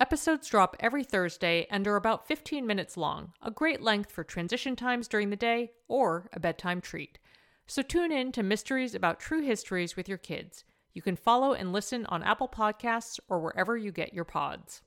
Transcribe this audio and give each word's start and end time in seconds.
Episodes 0.00 0.48
drop 0.48 0.76
every 0.80 1.04
Thursday 1.04 1.66
and 1.70 1.86
are 1.86 1.96
about 1.96 2.26
15 2.26 2.66
minutes 2.66 2.96
long, 2.96 3.34
a 3.42 3.50
great 3.50 3.82
length 3.82 4.10
for 4.10 4.24
transition 4.24 4.74
times 4.74 5.06
during 5.06 5.28
the 5.28 5.36
day 5.36 5.72
or 5.88 6.30
a 6.32 6.40
bedtime 6.40 6.80
treat. 6.80 7.18
So 7.66 7.82
tune 7.82 8.10
in 8.10 8.32
to 8.32 8.42
Mysteries 8.42 8.94
About 8.94 9.20
True 9.20 9.42
Histories 9.42 9.96
with 9.96 10.08
your 10.08 10.16
kids. 10.16 10.64
You 10.94 11.02
can 11.02 11.16
follow 11.16 11.52
and 11.52 11.70
listen 11.70 12.06
on 12.06 12.22
Apple 12.22 12.48
Podcasts 12.48 13.20
or 13.28 13.40
wherever 13.40 13.76
you 13.76 13.92
get 13.92 14.14
your 14.14 14.24
pods. 14.24 14.80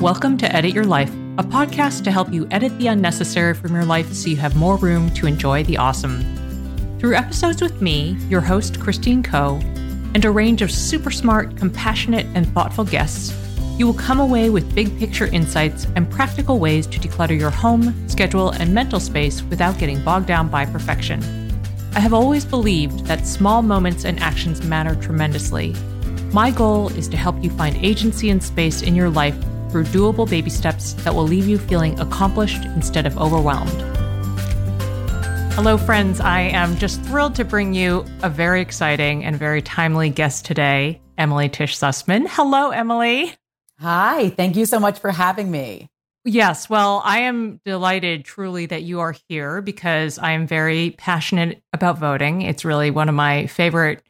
Welcome 0.00 0.36
to 0.38 0.52
Edit 0.52 0.74
Your 0.74 0.86
Life, 0.86 1.12
a 1.38 1.44
podcast 1.44 2.02
to 2.02 2.10
help 2.10 2.32
you 2.32 2.48
edit 2.50 2.76
the 2.80 2.88
unnecessary 2.88 3.54
from 3.54 3.76
your 3.76 3.84
life 3.84 4.12
so 4.12 4.28
you 4.28 4.36
have 4.38 4.56
more 4.56 4.76
room 4.76 5.14
to 5.14 5.28
enjoy 5.28 5.62
the 5.62 5.76
awesome. 5.76 6.37
Through 6.98 7.14
episodes 7.14 7.62
with 7.62 7.80
me, 7.80 8.16
your 8.28 8.40
host, 8.40 8.80
Christine 8.80 9.22
Koh, 9.22 9.60
and 10.14 10.24
a 10.24 10.32
range 10.32 10.62
of 10.62 10.70
super 10.72 11.12
smart, 11.12 11.56
compassionate, 11.56 12.26
and 12.34 12.44
thoughtful 12.48 12.84
guests, 12.84 13.32
you 13.78 13.86
will 13.86 13.94
come 13.94 14.18
away 14.18 14.50
with 14.50 14.74
big 14.74 14.98
picture 14.98 15.26
insights 15.26 15.86
and 15.94 16.10
practical 16.10 16.58
ways 16.58 16.88
to 16.88 16.98
declutter 16.98 17.38
your 17.38 17.50
home, 17.50 17.94
schedule, 18.08 18.50
and 18.50 18.74
mental 18.74 18.98
space 18.98 19.42
without 19.42 19.78
getting 19.78 20.02
bogged 20.02 20.26
down 20.26 20.48
by 20.48 20.66
perfection. 20.66 21.22
I 21.94 22.00
have 22.00 22.12
always 22.12 22.44
believed 22.44 23.06
that 23.06 23.28
small 23.28 23.62
moments 23.62 24.04
and 24.04 24.18
actions 24.18 24.64
matter 24.64 24.96
tremendously. 24.96 25.76
My 26.32 26.50
goal 26.50 26.88
is 26.88 27.06
to 27.10 27.16
help 27.16 27.44
you 27.44 27.50
find 27.50 27.76
agency 27.76 28.30
and 28.30 28.42
space 28.42 28.82
in 28.82 28.96
your 28.96 29.08
life 29.08 29.36
through 29.70 29.84
doable 29.84 30.28
baby 30.28 30.50
steps 30.50 30.94
that 31.04 31.14
will 31.14 31.22
leave 31.22 31.46
you 31.46 31.58
feeling 31.58 31.98
accomplished 32.00 32.64
instead 32.64 33.06
of 33.06 33.16
overwhelmed. 33.18 34.07
Hello, 35.58 35.76
friends. 35.76 36.20
I 36.20 36.42
am 36.42 36.76
just 36.76 37.02
thrilled 37.02 37.34
to 37.34 37.44
bring 37.44 37.74
you 37.74 38.04
a 38.22 38.30
very 38.30 38.60
exciting 38.60 39.24
and 39.24 39.36
very 39.36 39.60
timely 39.60 40.08
guest 40.08 40.44
today, 40.44 41.02
Emily 41.18 41.48
Tish 41.48 41.76
Sussman. 41.76 42.28
Hello, 42.30 42.70
Emily. 42.70 43.34
Hi. 43.80 44.30
Thank 44.30 44.54
you 44.54 44.66
so 44.66 44.78
much 44.78 45.00
for 45.00 45.10
having 45.10 45.50
me. 45.50 45.88
Yes. 46.24 46.70
Well, 46.70 47.02
I 47.04 47.22
am 47.22 47.60
delighted 47.64 48.24
truly 48.24 48.66
that 48.66 48.84
you 48.84 49.00
are 49.00 49.16
here 49.28 49.60
because 49.60 50.16
I 50.16 50.30
am 50.30 50.46
very 50.46 50.94
passionate 50.96 51.60
about 51.72 51.98
voting. 51.98 52.42
It's 52.42 52.64
really 52.64 52.92
one 52.92 53.08
of 53.08 53.16
my 53.16 53.48
favorite 53.48 54.00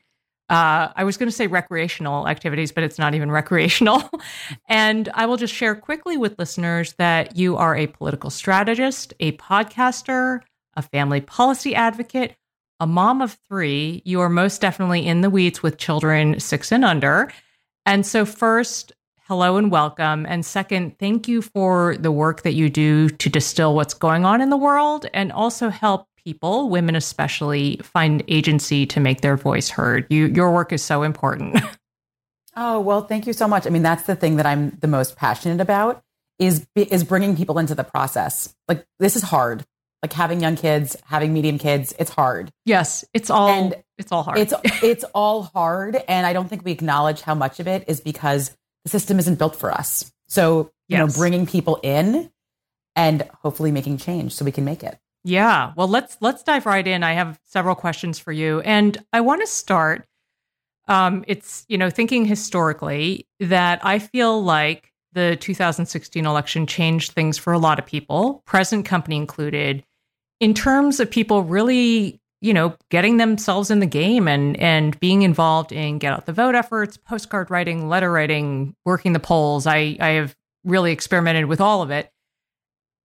uh, 0.50 0.88
I 0.96 1.04
was 1.04 1.18
going 1.18 1.28
to 1.28 1.34
say 1.34 1.46
recreational 1.46 2.26
activities, 2.26 2.72
but 2.72 2.82
it's 2.82 2.98
not 2.98 3.14
even 3.14 3.30
recreational. 3.30 4.02
and 4.68 5.08
I 5.12 5.26
will 5.26 5.36
just 5.36 5.52
share 5.54 5.74
quickly 5.74 6.16
with 6.16 6.38
listeners 6.38 6.94
that 6.94 7.36
you 7.36 7.56
are 7.56 7.76
a 7.76 7.86
political 7.86 8.30
strategist, 8.30 9.12
a 9.20 9.32
podcaster, 9.32 10.40
a 10.78 10.82
family 10.82 11.20
policy 11.20 11.74
advocate, 11.74 12.36
a 12.80 12.86
mom 12.86 13.20
of 13.20 13.36
three. 13.48 14.00
You 14.04 14.20
are 14.20 14.28
most 14.28 14.60
definitely 14.60 15.06
in 15.06 15.20
the 15.20 15.28
weeds 15.28 15.62
with 15.62 15.76
children 15.76 16.38
six 16.38 16.70
and 16.72 16.84
under. 16.84 17.30
And 17.84 18.06
so, 18.06 18.24
first, 18.24 18.92
hello 19.22 19.56
and 19.56 19.72
welcome. 19.72 20.24
And 20.24 20.46
second, 20.46 20.96
thank 20.98 21.26
you 21.26 21.42
for 21.42 21.96
the 21.98 22.12
work 22.12 22.42
that 22.42 22.54
you 22.54 22.70
do 22.70 23.08
to 23.08 23.28
distill 23.28 23.74
what's 23.74 23.92
going 23.92 24.24
on 24.24 24.40
in 24.40 24.50
the 24.50 24.56
world 24.56 25.06
and 25.12 25.32
also 25.32 25.68
help 25.68 26.06
people, 26.24 26.70
women 26.70 26.94
especially, 26.94 27.78
find 27.82 28.22
agency 28.28 28.86
to 28.86 29.00
make 29.00 29.20
their 29.20 29.36
voice 29.36 29.68
heard. 29.68 30.06
You, 30.10 30.26
your 30.26 30.52
work 30.52 30.72
is 30.72 30.82
so 30.82 31.02
important. 31.02 31.60
oh 32.56 32.78
well, 32.78 33.02
thank 33.02 33.26
you 33.26 33.32
so 33.32 33.48
much. 33.48 33.66
I 33.66 33.70
mean, 33.70 33.82
that's 33.82 34.04
the 34.04 34.14
thing 34.14 34.36
that 34.36 34.46
I'm 34.46 34.70
the 34.80 34.86
most 34.86 35.16
passionate 35.16 35.60
about 35.60 36.04
is 36.38 36.68
is 36.76 37.02
bringing 37.02 37.36
people 37.36 37.58
into 37.58 37.74
the 37.74 37.82
process. 37.82 38.54
Like 38.68 38.86
this 39.00 39.16
is 39.16 39.22
hard. 39.22 39.64
Like 40.02 40.12
having 40.12 40.40
young 40.40 40.56
kids, 40.56 40.96
having 41.04 41.32
medium 41.32 41.58
kids, 41.58 41.92
it's 41.98 42.10
hard. 42.10 42.52
Yes, 42.64 43.04
it's 43.12 43.30
all 43.30 43.48
and 43.48 43.74
it's 43.96 44.12
all 44.12 44.22
hard. 44.22 44.38
It's 44.38 44.54
it's 44.82 45.04
all 45.14 45.42
hard, 45.42 45.96
and 46.08 46.26
I 46.26 46.32
don't 46.32 46.48
think 46.48 46.64
we 46.64 46.72
acknowledge 46.72 47.20
how 47.20 47.34
much 47.34 47.58
of 47.58 47.66
it 47.66 47.84
is 47.88 48.00
because 48.00 48.56
the 48.84 48.90
system 48.90 49.18
isn't 49.18 49.38
built 49.38 49.56
for 49.56 49.72
us. 49.72 50.12
So 50.28 50.70
you 50.88 50.96
yes. 50.96 51.00
know, 51.00 51.18
bringing 51.20 51.46
people 51.46 51.80
in 51.82 52.30
and 52.94 53.28
hopefully 53.42 53.72
making 53.72 53.98
change 53.98 54.34
so 54.34 54.44
we 54.44 54.52
can 54.52 54.64
make 54.64 54.82
it. 54.82 54.98
Yeah. 55.24 55.72
Well, 55.76 55.88
let's 55.88 56.16
let's 56.20 56.42
dive 56.42 56.66
right 56.66 56.86
in. 56.86 57.02
I 57.02 57.14
have 57.14 57.40
several 57.44 57.74
questions 57.74 58.18
for 58.18 58.32
you, 58.32 58.60
and 58.60 58.96
I 59.12 59.20
want 59.20 59.40
to 59.40 59.46
start. 59.46 60.06
Um, 60.86 61.24
it's 61.26 61.64
you 61.68 61.76
know 61.76 61.90
thinking 61.90 62.24
historically 62.24 63.26
that 63.40 63.84
I 63.84 63.98
feel 63.98 64.42
like 64.42 64.92
the 65.12 65.36
2016 65.36 66.24
election 66.24 66.66
changed 66.66 67.12
things 67.12 67.38
for 67.38 67.52
a 67.52 67.58
lot 67.58 67.78
of 67.78 67.86
people, 67.86 68.42
present 68.46 68.84
company 68.84 69.16
included, 69.16 69.84
in 70.40 70.54
terms 70.54 71.00
of 71.00 71.10
people 71.10 71.42
really 71.42 72.20
you 72.40 72.54
know 72.54 72.76
getting 72.90 73.16
themselves 73.16 73.70
in 73.70 73.80
the 73.80 73.86
game 73.86 74.28
and 74.28 74.56
and 74.58 74.98
being 75.00 75.22
involved 75.22 75.72
in 75.72 75.98
get 75.98 76.12
out 76.12 76.26
the 76.26 76.32
vote 76.32 76.54
efforts, 76.54 76.96
postcard 76.96 77.50
writing, 77.50 77.88
letter 77.88 78.10
writing, 78.10 78.74
working 78.84 79.12
the 79.12 79.20
polls. 79.20 79.66
I 79.66 79.96
I 80.00 80.10
have 80.10 80.36
really 80.64 80.92
experimented 80.92 81.46
with 81.46 81.60
all 81.60 81.82
of 81.82 81.90
it, 81.90 82.12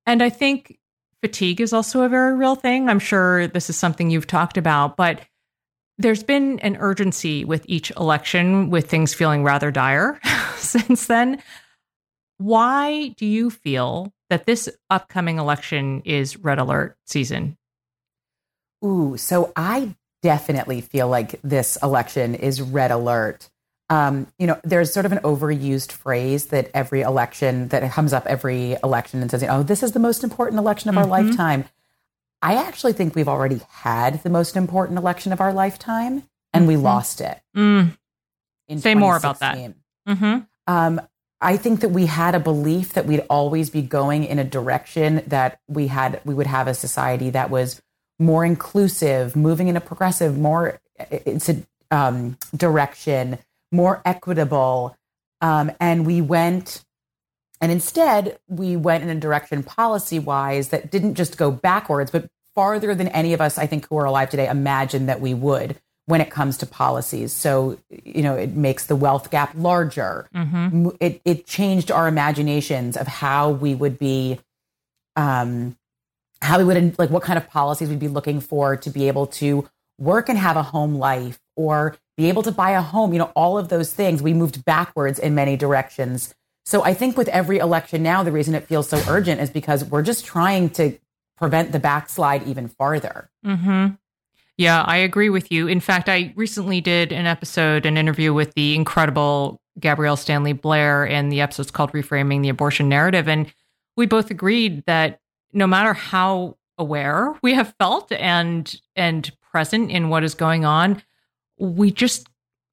and 0.05 0.21
I 0.21 0.29
think 0.29 0.77
fatigue 1.21 1.61
is 1.61 1.73
also 1.73 2.03
a 2.03 2.09
very 2.09 2.35
real 2.35 2.55
thing. 2.55 2.89
I'm 2.89 2.99
sure 2.99 3.47
this 3.47 3.69
is 3.69 3.77
something 3.77 4.09
you've 4.09 4.27
talked 4.27 4.57
about, 4.57 4.97
but 4.97 5.21
there's 5.97 6.23
been 6.23 6.59
an 6.59 6.75
urgency 6.77 7.45
with 7.45 7.63
each 7.67 7.91
election, 7.91 8.69
with 8.69 8.89
things 8.89 9.13
feeling 9.13 9.43
rather 9.43 9.71
dire 9.71 10.19
since 10.57 11.07
then. 11.07 11.41
Why 12.37 13.09
do 13.09 13.25
you 13.25 13.49
feel 13.49 14.11
that 14.33 14.47
this 14.47 14.67
upcoming 14.89 15.37
election 15.37 16.01
is 16.05 16.37
red 16.37 16.57
alert 16.57 16.97
season? 17.05 17.55
Ooh, 18.83 19.15
so 19.15 19.53
I 19.55 19.95
definitely 20.23 20.81
feel 20.81 21.07
like 21.07 21.39
this 21.43 21.77
election 21.83 22.33
is 22.33 22.59
red 22.59 22.89
alert 22.89 23.49
um, 23.89 24.25
you 24.39 24.47
know, 24.47 24.59
there's 24.63 24.91
sort 24.91 25.05
of 25.05 25.11
an 25.11 25.19
overused 25.19 25.91
phrase 25.91 26.45
that 26.45 26.71
every 26.73 27.01
election 27.01 27.67
that 27.67 27.91
comes 27.91 28.11
up 28.11 28.25
every 28.25 28.75
election 28.83 29.21
and 29.21 29.29
says, 29.29 29.43
"Oh, 29.43 29.61
this 29.61 29.83
is 29.83 29.91
the 29.91 29.99
most 29.99 30.23
important 30.23 30.57
election 30.57 30.89
of 30.89 30.95
mm-hmm. 30.95 31.11
our 31.11 31.23
lifetime." 31.23 31.65
I 32.41 32.55
actually 32.55 32.93
think 32.93 33.13
we've 33.13 33.27
already 33.27 33.61
had 33.69 34.23
the 34.23 34.31
most 34.31 34.57
important 34.57 34.97
election 34.97 35.31
of 35.31 35.41
our 35.41 35.53
lifetime, 35.53 36.23
and 36.53 36.63
mm-hmm. 36.63 36.67
we 36.67 36.77
lost 36.77 37.21
it. 37.21 37.39
Mm. 37.55 37.95
Say 38.77 38.95
more 38.95 39.17
about 39.17 39.39
that. 39.39 39.57
Mm-hmm. 40.07 40.39
Um, 40.65 41.01
I 41.43 41.57
think 41.57 41.81
that 41.81 41.89
we 41.89 42.05
had 42.05 42.35
a 42.35 42.39
belief 42.39 42.93
that 42.93 43.05
we'd 43.05 43.25
always 43.29 43.69
be 43.69 43.81
going 43.81 44.23
in 44.23 44.39
a 44.39 44.43
direction 44.43 45.23
that 45.27 45.59
we 45.67 45.87
had 45.87 46.21
we 46.25 46.33
would 46.33 46.47
have 46.47 46.67
a 46.67 46.73
society 46.73 47.29
that 47.31 47.49
was 47.49 47.81
more 48.19 48.45
inclusive, 48.45 49.35
moving 49.35 49.67
in 49.67 49.75
a 49.75 49.81
progressive, 49.81 50.37
more 50.37 50.79
it's 50.97 51.49
a 51.49 51.63
um, 51.91 52.37
direction 52.55 53.37
more 53.73 54.01
equitable. 54.05 54.95
Um, 55.41 55.71
and 55.79 56.05
we 56.05 56.21
went, 56.21 56.85
and 57.59 57.71
instead, 57.71 58.39
we 58.47 58.77
went 58.77 59.03
in 59.03 59.09
a 59.09 59.19
direction 59.19 59.63
policy 59.63 60.19
wise 60.19 60.69
that 60.69 60.89
didn't 60.89 61.15
just 61.15 61.37
go 61.37 61.51
backwards, 61.51 62.11
but 62.11 62.29
farther 62.55 62.95
than 62.95 63.09
any 63.09 63.33
of 63.33 63.41
us, 63.41 63.57
I 63.57 63.65
think, 63.65 63.87
who 63.89 63.97
are 63.97 64.05
alive 64.05 64.29
today 64.29 64.47
imagined 64.47 65.09
that 65.09 65.19
we 65.19 65.33
would 65.33 65.75
when 66.05 66.19
it 66.19 66.29
comes 66.29 66.57
to 66.57 66.65
policies. 66.65 67.31
So, 67.31 67.77
you 67.89 68.21
know, 68.21 68.35
it 68.35 68.55
makes 68.55 68.87
the 68.87 68.95
wealth 68.95 69.31
gap 69.31 69.53
larger. 69.55 70.27
Mm-hmm. 70.35 70.89
It, 70.99 71.21
it 71.23 71.45
changed 71.45 71.91
our 71.91 72.07
imaginations 72.07 72.97
of 72.97 73.07
how 73.07 73.51
we 73.51 73.73
would 73.73 73.97
be, 73.97 74.39
um, 75.15 75.77
how 76.41 76.57
we 76.57 76.65
would, 76.65 76.99
like, 76.99 77.09
what 77.09 77.23
kind 77.23 77.37
of 77.37 77.47
policies 77.49 77.87
we'd 77.87 77.99
be 77.99 78.09
looking 78.09 78.41
for 78.41 78.75
to 78.75 78.89
be 78.89 79.07
able 79.07 79.27
to 79.27 79.69
work 79.97 80.27
and 80.27 80.37
have 80.37 80.57
a 80.57 80.63
home 80.63 80.95
life 80.95 81.39
or 81.55 81.95
be 82.17 82.27
able 82.27 82.43
to 82.43 82.51
buy 82.51 82.71
a 82.71 82.81
home, 82.81 83.13
you 83.13 83.19
know, 83.19 83.31
all 83.35 83.57
of 83.57 83.69
those 83.69 83.93
things. 83.93 84.21
We 84.21 84.33
moved 84.33 84.65
backwards 84.65 85.19
in 85.19 85.35
many 85.35 85.55
directions. 85.55 86.35
So 86.65 86.83
I 86.83 86.93
think 86.93 87.17
with 87.17 87.27
every 87.29 87.59
election 87.59 88.03
now, 88.03 88.23
the 88.23 88.31
reason 88.31 88.55
it 88.55 88.67
feels 88.67 88.89
so 88.89 89.01
urgent 89.07 89.39
is 89.39 89.49
because 89.49 89.85
we're 89.85 90.01
just 90.01 90.25
trying 90.25 90.69
to 90.71 90.97
prevent 91.37 91.71
the 91.71 91.79
backslide 91.79 92.47
even 92.47 92.67
farther. 92.67 93.29
hmm 93.43 93.87
Yeah, 94.57 94.83
I 94.83 94.97
agree 94.97 95.29
with 95.29 95.51
you. 95.51 95.67
In 95.67 95.79
fact, 95.79 96.09
I 96.09 96.31
recently 96.35 96.79
did 96.79 97.11
an 97.11 97.25
episode, 97.25 97.85
an 97.85 97.97
interview 97.97 98.33
with 98.33 98.53
the 98.53 98.75
incredible 98.75 99.61
Gabrielle 99.79 100.17
Stanley 100.17 100.53
Blair, 100.53 101.07
and 101.07 101.31
the 101.31 101.41
episode's 101.41 101.71
called 101.71 101.91
Reframing 101.93 102.41
the 102.41 102.49
Abortion 102.49 102.87
Narrative. 102.87 103.27
And 103.27 103.51
we 103.97 104.05
both 104.05 104.29
agreed 104.29 104.83
that 104.85 105.19
no 105.53 105.65
matter 105.65 105.93
how 105.93 106.57
aware 106.77 107.33
we 107.41 107.53
have 107.53 107.73
felt 107.79 108.11
and 108.11 108.79
and 108.95 109.31
present 109.41 109.91
in 109.91 110.09
what 110.09 110.23
is 110.23 110.35
going 110.35 110.65
on, 110.65 111.01
we 111.57 111.91
just 111.91 112.27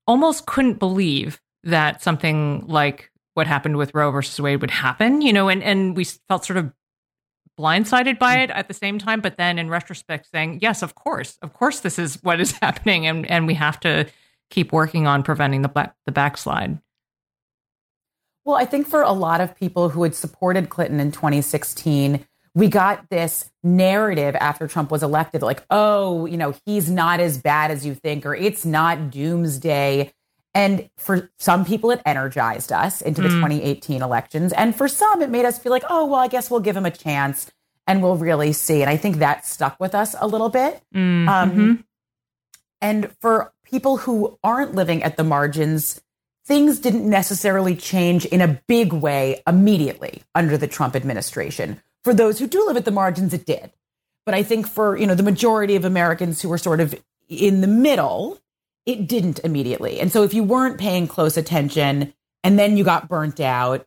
almost 0.07 0.47
couldn't 0.47 0.79
believe 0.79 1.41
that 1.65 2.03
something 2.03 2.65
like 2.67 3.11
what 3.35 3.47
happened 3.47 3.77
with 3.77 3.95
Roe 3.95 4.11
versus 4.11 4.41
Wade 4.41 4.61
would 4.61 4.71
happen, 4.71 5.23
you 5.23 5.33
know, 5.33 5.49
and, 5.49 5.63
and 5.63 5.97
we 5.97 6.05
felt 6.05 6.45
sort 6.45 6.57
of 6.57 6.73
blindsided 7.59 8.19
by 8.19 8.37
mm. 8.37 8.45
it 8.45 8.51
at 8.51 8.69
the 8.69 8.75
same 8.75 8.99
time, 8.99 9.21
but 9.21 9.37
then 9.37 9.59
in 9.59 9.69
retrospect 9.69 10.29
saying, 10.31 10.59
yes, 10.63 10.83
of 10.83 10.95
course, 10.95 11.39
of 11.43 11.53
course 11.53 11.81
this 11.81 11.99
is 11.99 12.23
what 12.23 12.41
is 12.41 12.53
happening 12.63 13.07
and, 13.07 13.29
and 13.31 13.47
we 13.47 13.55
have 13.55 13.79
to 13.81 14.07
keep 14.51 14.73
working 14.73 15.07
on 15.07 15.23
preventing 15.23 15.63
the 15.63 15.69
back, 15.69 15.95
the 16.07 16.13
backslide. 16.13 16.79
Well, 18.45 18.57
I 18.57 18.65
think 18.65 18.87
for 18.87 19.03
a 19.03 19.13
lot 19.13 19.41
of 19.41 19.55
people 19.55 19.91
who 19.91 20.03
had 20.03 20.15
supported 20.15 20.71
Clinton 20.71 20.99
in 20.99 21.13
2016, 21.13 22.27
we 22.55 22.69
got 22.69 23.09
this 23.11 23.51
narrative 23.63 24.35
after 24.37 24.67
Trump 24.67 24.91
was 24.91 25.03
elected 25.03 25.43
like, 25.43 25.63
oh, 25.71 26.27
you 26.27 26.37
know, 26.37 26.55
he's 26.65 26.91
not 26.91 27.21
as 27.21 27.39
bad 27.39 27.71
as 27.71 27.87
you 27.87 27.95
think, 27.95 28.27
or 28.27 28.35
it's 28.35 28.65
not 28.65 29.11
doomsday. 29.11 30.13
And 30.55 30.91
for 30.97 31.31
some 31.39 31.65
people, 31.65 31.91
it 31.93 32.03
energized 32.05 32.73
us 32.73 33.03
into 33.03 33.23
the 33.23 33.29
mm. 33.29 33.37
2018 33.37 34.03
elections. 34.03 34.53
And 34.53 34.75
for 34.75 34.89
some, 34.89 35.23
it 35.23 35.31
made 35.31 35.45
us 35.45 35.59
feel 35.59 35.71
like, 35.71 35.85
oh, 35.89 36.07
well, 36.07 36.21
I 36.21 36.29
guess 36.29 36.51
we'll 36.51 36.61
give 36.61 36.77
him 36.77 36.87
a 36.87 36.91
chance 36.91 37.51
and 37.87 38.03
we'll 38.03 38.17
really 38.17 38.53
see. 38.53 38.83
And 38.83 38.91
I 38.91 38.97
think 38.97 39.17
that 39.17 39.47
stuck 39.47 39.79
with 39.79 39.95
us 39.95 40.15
a 40.19 40.27
little 40.27 40.49
bit. 40.49 40.83
Mm, 40.95 41.29
um, 41.29 41.51
mm-hmm. 41.51 41.75
And 42.81 43.15
for 43.21 43.53
people 43.65 43.99
who 43.99 44.39
aren't 44.43 44.75
living 44.75 45.03
at 45.03 45.17
the 45.17 45.25
margins, 45.25 46.01
things 46.45 46.81
didn't 46.81 47.09
necessarily 47.09 47.77
change 47.77 48.25
in 48.27 48.41
a 48.41 48.61
big 48.67 48.93
way 48.93 49.43
immediately 49.47 50.23
under 50.35 50.57
the 50.57 50.67
Trump 50.67 50.97
administration. 50.97 51.81
For 52.03 52.15
those 52.15 52.39
who 52.39 52.47
do 52.47 52.67
live 52.67 52.77
at 52.77 52.85
the 52.85 52.91
margins, 52.91 53.35
it 53.35 53.47
did. 53.47 53.71
But 54.25 54.35
I 54.35 54.43
think 54.43 54.67
for, 54.67 54.97
you 54.97 55.07
know, 55.07 55.15
the 55.15 55.23
majority 55.23 55.77
of 55.77 55.85
Americans 55.85 56.43
who 56.43 56.49
were 56.49 56.59
sort 56.59 56.81
of 56.81 56.95
in 57.29 57.61
the 57.61 57.67
middle, 57.67 58.41
it 58.87 59.07
didn't 59.07 59.41
immediately. 59.41 60.01
And 60.01 60.11
so 60.11 60.23
if 60.23 60.35
you 60.35 60.43
weren't 60.43 60.79
paying 60.79 61.07
close 61.07 61.37
attention 61.37 62.13
and 62.43 62.59
then 62.59 62.77
you 62.77 62.85
got 62.85 63.09
burnt 63.09 63.41
out, 63.41 63.87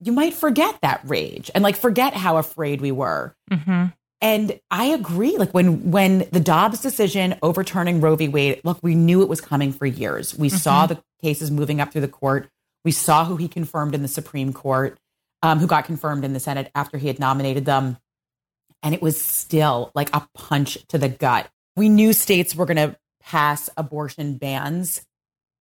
you 0.00 0.12
might 0.12 0.34
forget 0.34 0.78
that 0.82 1.00
rage 1.04 1.50
and 1.54 1.62
like 1.62 1.76
forget 1.76 2.14
how 2.14 2.36
afraid 2.36 2.80
we 2.80 2.92
were. 2.92 3.34
Mm-hmm. 3.50 3.86
And 4.22 4.60
I 4.70 4.86
agree. 4.86 5.36
Like 5.36 5.52
when 5.52 5.90
when 5.90 6.28
the 6.30 6.40
Dobbs 6.40 6.80
decision 6.80 7.36
overturning 7.42 8.00
Roe 8.00 8.16
v. 8.16 8.28
Wade, 8.28 8.60
look, 8.64 8.78
we 8.82 8.94
knew 8.94 9.22
it 9.22 9.28
was 9.28 9.40
coming 9.40 9.72
for 9.72 9.86
years. 9.86 10.36
We 10.36 10.48
mm-hmm. 10.48 10.56
saw 10.56 10.86
the 10.86 11.02
cases 11.22 11.50
moving 11.50 11.80
up 11.80 11.92
through 11.92 12.02
the 12.02 12.08
court. 12.08 12.48
We 12.84 12.92
saw 12.92 13.24
who 13.24 13.36
he 13.36 13.48
confirmed 13.48 13.94
in 13.94 14.02
the 14.02 14.08
Supreme 14.08 14.52
Court 14.52 14.98
um, 15.42 15.58
who 15.58 15.66
got 15.66 15.84
confirmed 15.84 16.24
in 16.24 16.32
the 16.32 16.40
Senate 16.40 16.70
after 16.74 16.98
he 16.98 17.06
had 17.06 17.18
nominated 17.18 17.64
them. 17.64 17.98
And 18.82 18.94
it 18.94 19.02
was 19.02 19.20
still 19.20 19.90
like 19.94 20.14
a 20.14 20.26
punch 20.34 20.78
to 20.88 20.98
the 20.98 21.08
gut. 21.08 21.50
We 21.76 21.88
knew 21.88 22.12
states 22.12 22.54
were 22.54 22.66
going 22.66 22.76
to 22.76 22.96
pass 23.20 23.70
abortion 23.76 24.36
bans, 24.36 25.04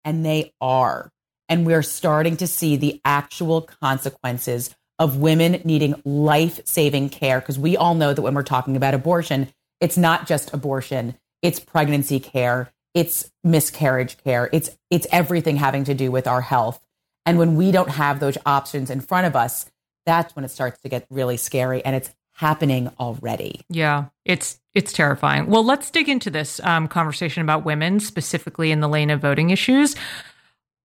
and 0.05 0.25
they 0.25 0.53
are. 0.61 1.11
And 1.49 1.67
we're 1.67 1.83
starting 1.83 2.37
to 2.39 2.47
see 2.47 2.77
the 2.77 3.01
actual 3.05 3.63
consequences 3.63 4.75
of 4.99 5.17
women 5.17 5.63
needing 5.65 6.01
life 6.05 6.61
saving 6.65 7.09
care. 7.11 7.41
Because 7.41 7.59
we 7.59 7.77
all 7.77 7.95
know 7.95 8.13
that 8.13 8.23
when 8.23 8.35
we're 8.35 8.43
talking 8.43 8.77
about 8.77 8.95
abortion, 8.95 9.49
it's 9.81 9.97
not 9.97 10.27
just 10.27 10.53
abortion, 10.53 11.17
it's 11.43 11.61
pregnancy 11.61 12.21
care, 12.21 12.71
it's 12.95 13.31
miscarriage 13.45 14.19
care, 14.19 14.51
it's, 14.53 14.71
it's 14.91 15.07
everything 15.13 15.57
having 15.57 15.85
to 15.85 15.95
do 15.95 16.11
with 16.11 16.27
our 16.27 16.41
health. 16.41 16.85
And 17.25 17.39
when 17.39 17.57
we 17.57 17.71
don't 17.71 17.91
have 17.91 18.21
those 18.21 18.39
options 18.45 18.91
in 18.91 19.01
front 19.01 19.27
of 19.27 19.37
us, 19.37 19.67
that's 20.07 20.35
when 20.35 20.45
it 20.45 20.51
starts 20.51 20.81
to 20.81 20.89
get 20.89 21.07
really 21.11 21.37
scary 21.37 21.85
and 21.85 21.95
it's 21.95 22.11
happening 22.39 22.89
already. 23.01 23.63
Yeah, 23.69 24.07
it's 24.25 24.61
it's 24.73 24.93
terrifying. 24.93 25.47
Well, 25.47 25.65
let's 25.65 25.91
dig 25.91 26.09
into 26.09 26.31
this 26.31 26.61
um, 26.61 26.87
conversation 26.87 27.43
about 27.43 27.65
women, 27.65 27.99
specifically 27.99 28.71
in 28.71 28.79
the 28.79 28.89
lane 28.89 29.11
of 29.11 29.21
voting 29.21 29.51
issues. 29.51 29.97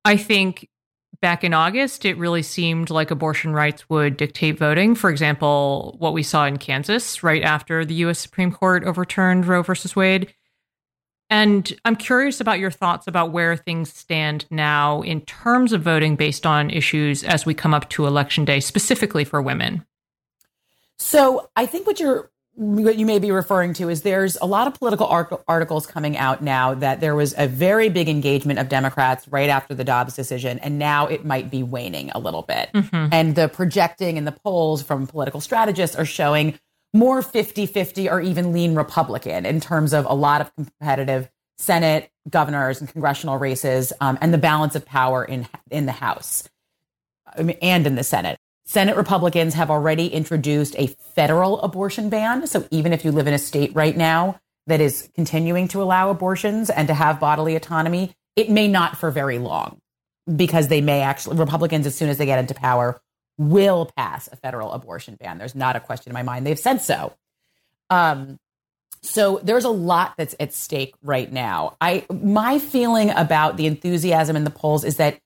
I 0.03 0.17
think 0.17 0.67
back 1.21 1.43
in 1.43 1.53
August, 1.53 2.05
it 2.05 2.17
really 2.17 2.41
seemed 2.41 2.89
like 2.89 3.11
abortion 3.11 3.53
rights 3.53 3.87
would 3.87 4.17
dictate 4.17 4.57
voting. 4.57 4.95
For 4.95 5.11
example, 5.11 5.95
what 5.99 6.13
we 6.13 6.23
saw 6.23 6.45
in 6.45 6.57
Kansas 6.57 7.21
right 7.21 7.43
after 7.43 7.85
the 7.85 7.93
U.S. 7.95 8.17
Supreme 8.17 8.51
Court 8.51 8.83
overturned 8.83 9.45
Roe 9.45 9.61
versus 9.61 9.95
Wade. 9.95 10.33
And 11.29 11.71
I'm 11.85 11.95
curious 11.95 12.41
about 12.41 12.59
your 12.59 12.71
thoughts 12.71 13.07
about 13.07 13.31
where 13.31 13.55
things 13.55 13.93
stand 13.93 14.45
now 14.49 15.03
in 15.03 15.21
terms 15.21 15.71
of 15.71 15.83
voting 15.83 16.15
based 16.15 16.47
on 16.47 16.71
issues 16.71 17.23
as 17.23 17.45
we 17.45 17.53
come 17.53 17.75
up 17.75 17.89
to 17.89 18.07
election 18.07 18.43
day, 18.43 18.59
specifically 18.59 19.23
for 19.23 19.39
women. 19.39 19.85
So 21.03 21.49
I 21.57 21.65
think 21.65 21.85
what 21.85 21.99
you're 21.99 22.31
what 22.55 22.97
you 22.97 23.05
may 23.05 23.19
be 23.19 23.31
referring 23.31 23.73
to 23.73 23.89
is 23.89 24.03
there's 24.03 24.37
a 24.37 24.45
lot 24.45 24.67
of 24.67 24.75
political 24.75 25.07
articles 25.47 25.87
coming 25.87 26.17
out 26.17 26.41
now 26.41 26.75
that 26.75 27.01
there 27.01 27.15
was 27.15 27.33
a 27.37 27.47
very 27.47 27.89
big 27.89 28.07
engagement 28.07 28.59
of 28.59 28.69
Democrats 28.69 29.27
right 29.27 29.49
after 29.49 29.73
the 29.73 29.83
Dobbs 29.83 30.15
decision, 30.15 30.59
and 30.59 30.79
now 30.79 31.07
it 31.07 31.25
might 31.25 31.49
be 31.51 31.61
waning 31.61 32.11
a 32.11 32.19
little 32.19 32.43
bit. 32.43 32.69
Mm-hmm. 32.73 33.09
And 33.11 33.35
the 33.35 33.49
projecting 33.49 34.17
and 34.17 34.25
the 34.25 34.31
polls 34.31 34.81
from 34.81 35.07
political 35.07 35.41
strategists 35.41 35.95
are 35.95 36.05
showing 36.05 36.57
more 36.93 37.21
50 37.21 37.65
50 37.65 38.09
or 38.09 38.21
even 38.21 38.53
lean 38.53 38.73
Republican 38.73 39.45
in 39.45 39.59
terms 39.59 39.93
of 39.93 40.05
a 40.05 40.13
lot 40.13 40.39
of 40.39 40.55
competitive 40.55 41.29
Senate, 41.57 42.11
governors, 42.29 42.79
and 42.79 42.89
congressional 42.89 43.37
races, 43.37 43.91
um, 43.99 44.17
and 44.21 44.33
the 44.33 44.37
balance 44.37 44.75
of 44.75 44.85
power 44.85 45.25
in, 45.25 45.47
in 45.69 45.85
the 45.85 45.91
House 45.91 46.47
and 47.35 47.87
in 47.87 47.95
the 47.95 48.03
Senate. 48.03 48.39
Senate 48.65 48.95
Republicans 48.95 49.53
have 49.55 49.69
already 49.69 50.07
introduced 50.07 50.75
a 50.77 50.87
federal 50.87 51.59
abortion 51.61 52.09
ban. 52.09 52.47
So 52.47 52.65
even 52.71 52.93
if 52.93 53.03
you 53.03 53.11
live 53.11 53.27
in 53.27 53.33
a 53.33 53.39
state 53.39 53.75
right 53.75 53.95
now 53.95 54.39
that 54.67 54.79
is 54.79 55.09
continuing 55.15 55.67
to 55.69 55.81
allow 55.81 56.09
abortions 56.09 56.69
and 56.69 56.87
to 56.87 56.93
have 56.93 57.19
bodily 57.19 57.55
autonomy, 57.55 58.15
it 58.35 58.49
may 58.49 58.67
not 58.67 58.97
for 58.97 59.11
very 59.11 59.37
long 59.37 59.79
because 60.33 60.69
they 60.69 60.81
may 60.81 61.01
actually, 61.01 61.37
Republicans, 61.37 61.85
as 61.85 61.95
soon 61.95 62.09
as 62.09 62.17
they 62.17 62.25
get 62.25 62.39
into 62.39 62.53
power, 62.53 63.01
will 63.37 63.91
pass 63.97 64.29
a 64.31 64.35
federal 64.35 64.71
abortion 64.71 65.15
ban. 65.15 65.37
There's 65.37 65.55
not 65.55 65.75
a 65.75 65.79
question 65.79 66.11
in 66.11 66.13
my 66.13 66.23
mind. 66.23 66.45
They've 66.45 66.57
said 66.57 66.81
so. 66.81 67.13
Um, 67.89 68.39
so 69.01 69.41
there's 69.43 69.65
a 69.65 69.69
lot 69.69 70.13
that's 70.17 70.33
at 70.39 70.53
stake 70.53 70.95
right 71.03 71.29
now. 71.29 71.75
I 71.81 72.05
my 72.09 72.57
feeling 72.57 73.09
about 73.09 73.57
the 73.57 73.67
enthusiasm 73.67 74.37
in 74.37 74.45
the 74.45 74.49
polls 74.49 74.85
is 74.85 74.95
that 74.97 75.19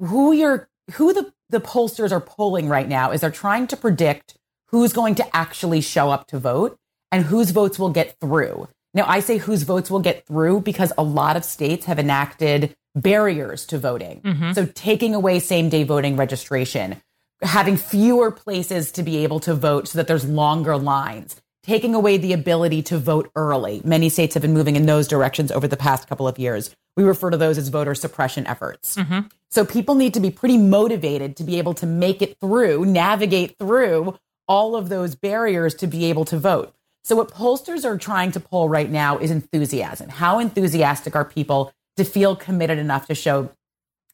who 0.00 0.32
you're 0.32 0.68
who 0.92 1.12
the, 1.12 1.32
the 1.50 1.60
pollsters 1.60 2.12
are 2.12 2.20
polling 2.20 2.68
right 2.68 2.88
now 2.88 3.10
is 3.10 3.20
they're 3.20 3.30
trying 3.30 3.66
to 3.68 3.76
predict 3.76 4.36
who's 4.68 4.92
going 4.92 5.14
to 5.16 5.36
actually 5.36 5.80
show 5.80 6.10
up 6.10 6.26
to 6.28 6.38
vote 6.38 6.78
and 7.10 7.24
whose 7.24 7.50
votes 7.50 7.78
will 7.78 7.90
get 7.90 8.16
through. 8.20 8.68
Now 8.94 9.04
I 9.06 9.20
say 9.20 9.38
whose 9.38 9.62
votes 9.62 9.90
will 9.90 10.00
get 10.00 10.26
through 10.26 10.62
because 10.62 10.92
a 10.98 11.02
lot 11.02 11.36
of 11.36 11.44
states 11.44 11.86
have 11.86 11.98
enacted 11.98 12.74
barriers 12.94 13.66
to 13.66 13.78
voting. 13.78 14.20
Mm-hmm. 14.22 14.52
So 14.52 14.66
taking 14.66 15.14
away 15.14 15.38
same 15.38 15.68
day 15.68 15.84
voting 15.84 16.16
registration, 16.16 17.00
having 17.42 17.76
fewer 17.76 18.30
places 18.30 18.92
to 18.92 19.02
be 19.02 19.18
able 19.18 19.40
to 19.40 19.54
vote 19.54 19.88
so 19.88 19.98
that 19.98 20.06
there's 20.06 20.24
longer 20.24 20.76
lines, 20.76 21.40
taking 21.68 21.94
away 21.94 22.16
the 22.16 22.32
ability 22.32 22.80
to 22.80 22.96
vote 22.98 23.30
early. 23.36 23.82
Many 23.84 24.08
states 24.08 24.32
have 24.32 24.40
been 24.40 24.54
moving 24.54 24.74
in 24.74 24.86
those 24.86 25.06
directions 25.06 25.52
over 25.52 25.68
the 25.68 25.76
past 25.76 26.08
couple 26.08 26.26
of 26.26 26.38
years. 26.38 26.74
We 26.96 27.04
refer 27.04 27.28
to 27.28 27.36
those 27.36 27.58
as 27.58 27.68
voter 27.68 27.94
suppression 27.94 28.46
efforts. 28.46 28.96
Mm-hmm. 28.96 29.28
So 29.50 29.66
people 29.66 29.94
need 29.94 30.14
to 30.14 30.20
be 30.20 30.30
pretty 30.30 30.56
motivated 30.56 31.36
to 31.36 31.44
be 31.44 31.58
able 31.58 31.74
to 31.74 31.86
make 31.86 32.22
it 32.22 32.40
through, 32.40 32.86
navigate 32.86 33.58
through 33.58 34.18
all 34.48 34.76
of 34.76 34.88
those 34.88 35.14
barriers 35.14 35.74
to 35.74 35.86
be 35.86 36.06
able 36.06 36.24
to 36.24 36.38
vote. 36.38 36.74
So 37.04 37.16
what 37.16 37.30
pollsters 37.30 37.84
are 37.84 37.98
trying 37.98 38.32
to 38.32 38.40
poll 38.40 38.70
right 38.70 38.90
now 38.90 39.18
is 39.18 39.30
enthusiasm. 39.30 40.08
How 40.08 40.38
enthusiastic 40.38 41.14
are 41.14 41.24
people 41.26 41.74
to 41.98 42.04
feel 42.04 42.34
committed 42.34 42.78
enough 42.78 43.06
to 43.08 43.14
show 43.14 43.50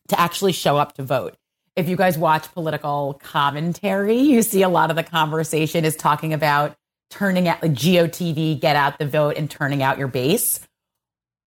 to 0.08 0.20
actually 0.20 0.52
show 0.52 0.76
up 0.76 0.94
to 0.94 1.04
vote? 1.04 1.36
if 1.76 1.88
you 1.88 1.96
guys 1.96 2.16
watch 2.16 2.52
political 2.52 3.18
commentary, 3.22 4.18
you 4.18 4.42
see 4.42 4.62
a 4.62 4.68
lot 4.68 4.90
of 4.90 4.96
the 4.96 5.02
conversation 5.02 5.84
is 5.84 5.96
talking 5.96 6.32
about 6.32 6.76
turning 7.14 7.46
out 7.46 7.62
like 7.62 7.72
GOTV, 7.72 8.60
get 8.60 8.76
out 8.76 8.98
the 8.98 9.06
vote, 9.06 9.36
and 9.36 9.48
turning 9.48 9.82
out 9.82 9.98
your 9.98 10.08
base. 10.08 10.60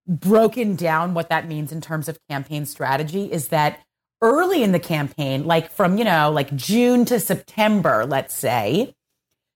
Broken 0.07 0.77
down 0.77 1.13
what 1.13 1.29
that 1.29 1.47
means 1.47 1.74
in 1.74 1.81
terms 1.81 2.07
of 2.07 2.17
campaign 2.29 2.65
strategy 2.65 3.29
is 3.31 3.50
that 3.50 3.81
early 4.21 4.63
in 4.63 4.71
the 4.71 4.79
campaign, 4.79 5.45
like 5.45 5.69
from, 5.69 5.97
you 5.97 6.05
know, 6.05 6.31
like 6.31 6.55
June 6.55 7.03
to 7.05 7.19
September, 7.19 8.05
let's 8.05 8.33
say, 8.33 8.95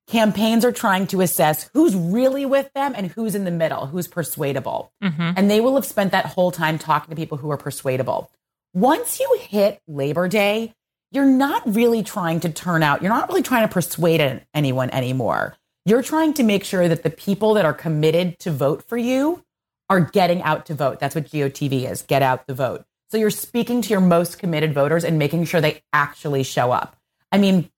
campaigns 0.08 0.65
are 0.65 0.74
trying 0.74 1.08
to 1.08 1.22
assess 1.22 1.70
who's 1.74 1.96
really 1.96 2.46
with 2.46 2.72
them 2.74 2.94
and 2.98 3.08
who's 3.08 3.34
in 3.34 3.46
the 3.46 3.51
middle, 3.51 3.86
who's 3.86 4.10
persuadable. 4.10 4.91
Mm-hmm. 5.01 5.32
And 5.38 5.50
they 5.50 5.62
will 5.62 5.75
have 5.75 5.86
spent 5.86 6.12
that 6.12 6.25
whole 6.25 6.51
time 6.51 6.77
talking 6.77 7.10
to 7.10 7.15
people 7.15 7.38
who 7.38 7.50
are 7.50 7.58
persuadable. 7.58 8.30
Once 8.74 9.22
you 9.22 9.38
hit 9.39 9.82
Labor 9.88 10.27
Day, 10.27 10.74
you're 11.12 11.25
not 11.25 11.63
really 11.65 12.03
trying 12.03 12.41
to 12.41 12.50
turn 12.50 12.84
out, 12.84 13.01
you're 13.01 13.12
not 13.12 13.30
really 13.30 13.41
trying 13.41 13.68
to 13.68 13.74
persuade 13.74 14.41
anyone 14.53 14.89
anymore. 14.89 15.56
You're 15.86 16.04
trying 16.04 16.34
to 16.36 16.44
make 16.44 16.64
sure 16.64 16.88
that 16.88 17.04
the 17.04 17.10
people 17.10 17.56
that 17.56 17.66
are 17.66 17.74
committed 17.74 18.38
to 18.40 18.52
vote 18.52 18.84
for 18.88 18.98
you 18.98 19.44
are 19.90 20.00
getting 20.00 20.42
out 20.44 20.66
to 20.68 20.76
vote. 20.76 21.00
That's 21.00 21.16
what 21.16 21.26
GOTV 21.26 21.90
is 21.90 22.02
get 22.04 22.22
out 22.22 22.48
the 22.48 22.54
vote. 22.54 22.86
So 23.10 23.18
you're 23.18 23.30
speaking 23.30 23.82
to 23.82 23.90
your 23.90 24.00
most 24.00 24.40
committed 24.40 24.74
voters 24.74 25.04
and 25.04 25.20
making 25.20 25.46
sure 25.46 25.60
they 25.60 25.82
actually 25.92 26.44
show 26.44 26.72
up. 26.72 26.96
I 27.32 27.38
mean, 27.38 27.70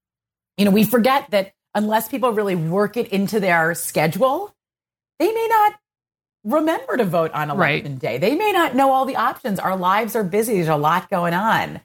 you 0.57 0.65
know, 0.65 0.71
we 0.71 0.83
forget 0.83 1.31
that 1.31 1.53
unless 1.73 2.07
people 2.07 2.31
really 2.31 2.55
work 2.55 2.97
it 2.97 3.07
into 3.07 3.39
their 3.39 3.73
schedule, 3.73 4.53
they 5.17 5.31
may 5.31 5.47
not 5.49 5.73
remember 6.43 6.97
to 6.97 7.05
vote 7.05 7.31
on 7.31 7.49
election 7.49 7.93
right. 7.93 7.99
day. 7.99 8.17
They 8.17 8.35
may 8.35 8.51
not 8.51 8.75
know 8.75 8.91
all 8.91 9.05
the 9.05 9.15
options. 9.15 9.59
Our 9.59 9.75
lives 9.75 10.15
are 10.15 10.23
busy. 10.23 10.55
There's 10.55 10.67
a 10.67 10.75
lot 10.75 11.09
going 11.09 11.33
on. 11.33 11.81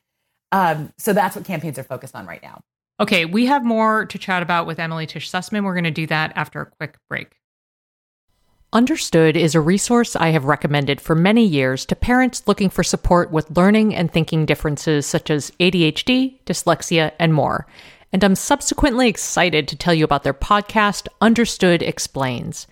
Um, 0.52 0.92
so 0.98 1.12
that's 1.12 1.36
what 1.36 1.44
campaigns 1.44 1.78
are 1.78 1.84
focused 1.84 2.14
on 2.14 2.26
right 2.26 2.42
now. 2.42 2.60
Okay, 3.00 3.24
we 3.24 3.46
have 3.46 3.64
more 3.64 4.06
to 4.06 4.18
chat 4.18 4.42
about 4.42 4.66
with 4.66 4.80
Emily 4.80 5.06
Tish 5.06 5.30
Sussman. 5.30 5.64
We're 5.64 5.74
going 5.74 5.84
to 5.84 5.90
do 5.90 6.06
that 6.08 6.32
after 6.34 6.60
a 6.60 6.66
quick 6.66 6.98
break. 7.08 7.36
Understood 8.72 9.36
is 9.36 9.54
a 9.54 9.60
resource 9.60 10.16
I 10.16 10.28
have 10.28 10.44
recommended 10.44 11.00
for 11.00 11.14
many 11.14 11.46
years 11.46 11.86
to 11.86 11.96
parents 11.96 12.42
looking 12.46 12.68
for 12.68 12.82
support 12.82 13.30
with 13.30 13.56
learning 13.56 13.94
and 13.94 14.12
thinking 14.12 14.44
differences 14.44 15.06
such 15.06 15.30
as 15.30 15.52
ADHD, 15.60 16.40
dyslexia, 16.44 17.12
and 17.18 17.32
more. 17.32 17.66
And 18.12 18.22
I'm 18.24 18.34
subsequently 18.34 19.08
excited 19.08 19.68
to 19.68 19.76
tell 19.76 19.94
you 19.94 20.04
about 20.04 20.22
their 20.22 20.34
podcast, 20.34 21.08
Understood 21.20 21.82
Explains. 21.82 22.66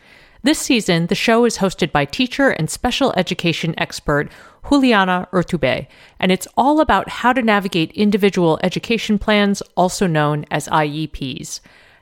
This 0.47 0.61
season, 0.61 1.09
the 1.09 1.17
show 1.17 1.45
is 1.45 1.59
hosted 1.59 1.91
by 1.91 2.05
teacher 2.05 2.51
and 2.51 2.71
special 2.71 3.13
education 3.17 3.75
expert 3.79 4.31
Juliana 4.69 5.27
Urtubey, 5.33 5.89
and 6.21 6.31
it's 6.31 6.47
all 6.57 6.81
about 6.81 7.09
how 7.09 7.33
to 7.33 7.43
navigate 7.43 7.91
individual 7.97 8.57
education 8.63 9.19
plans, 9.19 9.61
also 9.77 10.07
known 10.07 10.47
as 10.53 10.69
IEPs. 10.69 11.59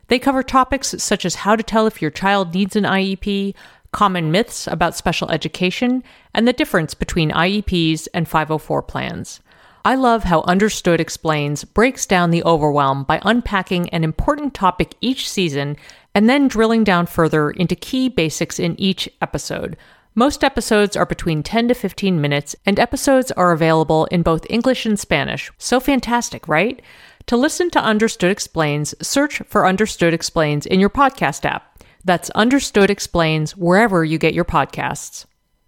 They 0.08 0.18
cover 0.18 0.42
topics 0.42 0.94
such 0.98 1.24
as 1.24 1.36
how 1.36 1.56
to 1.56 1.62
tell 1.62 1.86
if 1.86 2.02
your 2.02 2.10
child 2.10 2.52
needs 2.52 2.76
an 2.76 2.84
IEP, 2.84 3.54
common 3.92 4.30
myths 4.30 4.66
about 4.66 4.94
special 4.94 5.30
education, 5.30 6.04
and 6.34 6.46
the 6.46 6.52
difference 6.52 6.92
between 6.92 7.30
IEPs 7.30 8.08
and 8.12 8.28
504 8.28 8.82
plans. 8.82 9.40
I 9.86 9.96
love 9.96 10.24
how 10.24 10.42
Understood 10.42 10.98
Explains 10.98 11.64
breaks 11.64 12.06
down 12.06 12.30
the 12.30 12.42
overwhelm 12.44 13.04
by 13.04 13.20
unpacking 13.22 13.90
an 13.90 14.02
important 14.02 14.54
topic 14.54 14.94
each 15.02 15.28
season 15.30 15.76
and 16.14 16.28
then 16.28 16.48
drilling 16.48 16.84
down 16.84 17.06
further 17.06 17.50
into 17.50 17.74
key 17.74 18.08
basics 18.08 18.58
in 18.58 18.78
each 18.80 19.08
episode, 19.20 19.76
most 20.14 20.44
episodes 20.44 20.96
are 20.96 21.06
between 21.06 21.42
10 21.42 21.68
to 21.68 21.74
15 21.74 22.20
minutes, 22.20 22.54
and 22.64 22.78
episodes 22.78 23.32
are 23.32 23.50
available 23.50 24.04
in 24.06 24.22
both 24.22 24.46
English 24.48 24.86
and 24.86 24.98
Spanish. 24.98 25.50
So 25.58 25.80
fantastic, 25.80 26.46
right? 26.46 26.80
To 27.26 27.36
listen 27.36 27.68
to 27.70 27.82
Understood 27.82 28.30
Explains, 28.30 28.94
search 29.04 29.38
for 29.46 29.66
Understood 29.66 30.14
Explains 30.14 30.66
in 30.66 30.78
your 30.78 30.90
podcast 30.90 31.44
app. 31.44 31.82
That's 32.04 32.30
Understood 32.30 32.90
Explains 32.90 33.56
wherever 33.56 34.04
you 34.04 34.18
get 34.18 34.34
your 34.34 34.44
podcasts. 34.44 35.24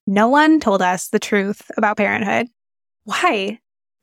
No 0.07 0.29
one 0.29 0.61
told 0.61 0.81
us 0.81 1.09
the 1.09 1.19
truth 1.19 1.69
about 1.77 1.97
parenthood. 1.97 2.47
Why? 3.03 3.59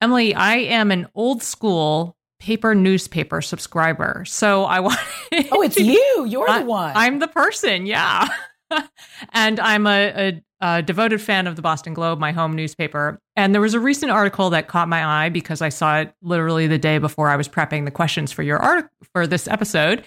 Emily, 0.00 0.34
I 0.34 0.56
am 0.56 0.90
an 0.90 1.08
old 1.14 1.42
school 1.42 2.16
paper 2.40 2.74
newspaper 2.74 3.42
subscriber. 3.42 4.24
So 4.26 4.64
I 4.64 4.80
want. 4.80 4.98
oh, 5.52 5.62
it's 5.62 5.78
you. 5.78 6.26
You're 6.26 6.46
the 6.46 6.64
one. 6.64 6.92
I'm 6.96 7.18
the 7.18 7.28
person. 7.28 7.86
Yeah. 7.86 8.28
and 9.32 9.60
I'm 9.60 9.86
a, 9.86 10.08
a, 10.10 10.42
a, 10.60 10.82
devoted 10.82 11.20
fan 11.20 11.46
of 11.46 11.56
the 11.56 11.62
Boston 11.62 11.92
Globe, 11.92 12.18
my 12.18 12.32
home 12.32 12.54
newspaper. 12.54 13.20
And 13.36 13.54
there 13.54 13.60
was 13.60 13.74
a 13.74 13.80
recent 13.80 14.10
article 14.10 14.50
that 14.50 14.68
caught 14.68 14.88
my 14.88 15.04
eye 15.04 15.28
because 15.28 15.60
I 15.60 15.68
saw 15.68 16.00
it 16.00 16.14
literally 16.22 16.66
the 16.66 16.78
day 16.78 16.98
before 16.98 17.28
I 17.28 17.36
was 17.36 17.48
prepping 17.48 17.84
the 17.84 17.90
questions 17.90 18.32
for 18.32 18.42
your 18.42 18.58
art 18.58 18.90
for 19.12 19.26
this 19.26 19.46
episode. 19.46 20.04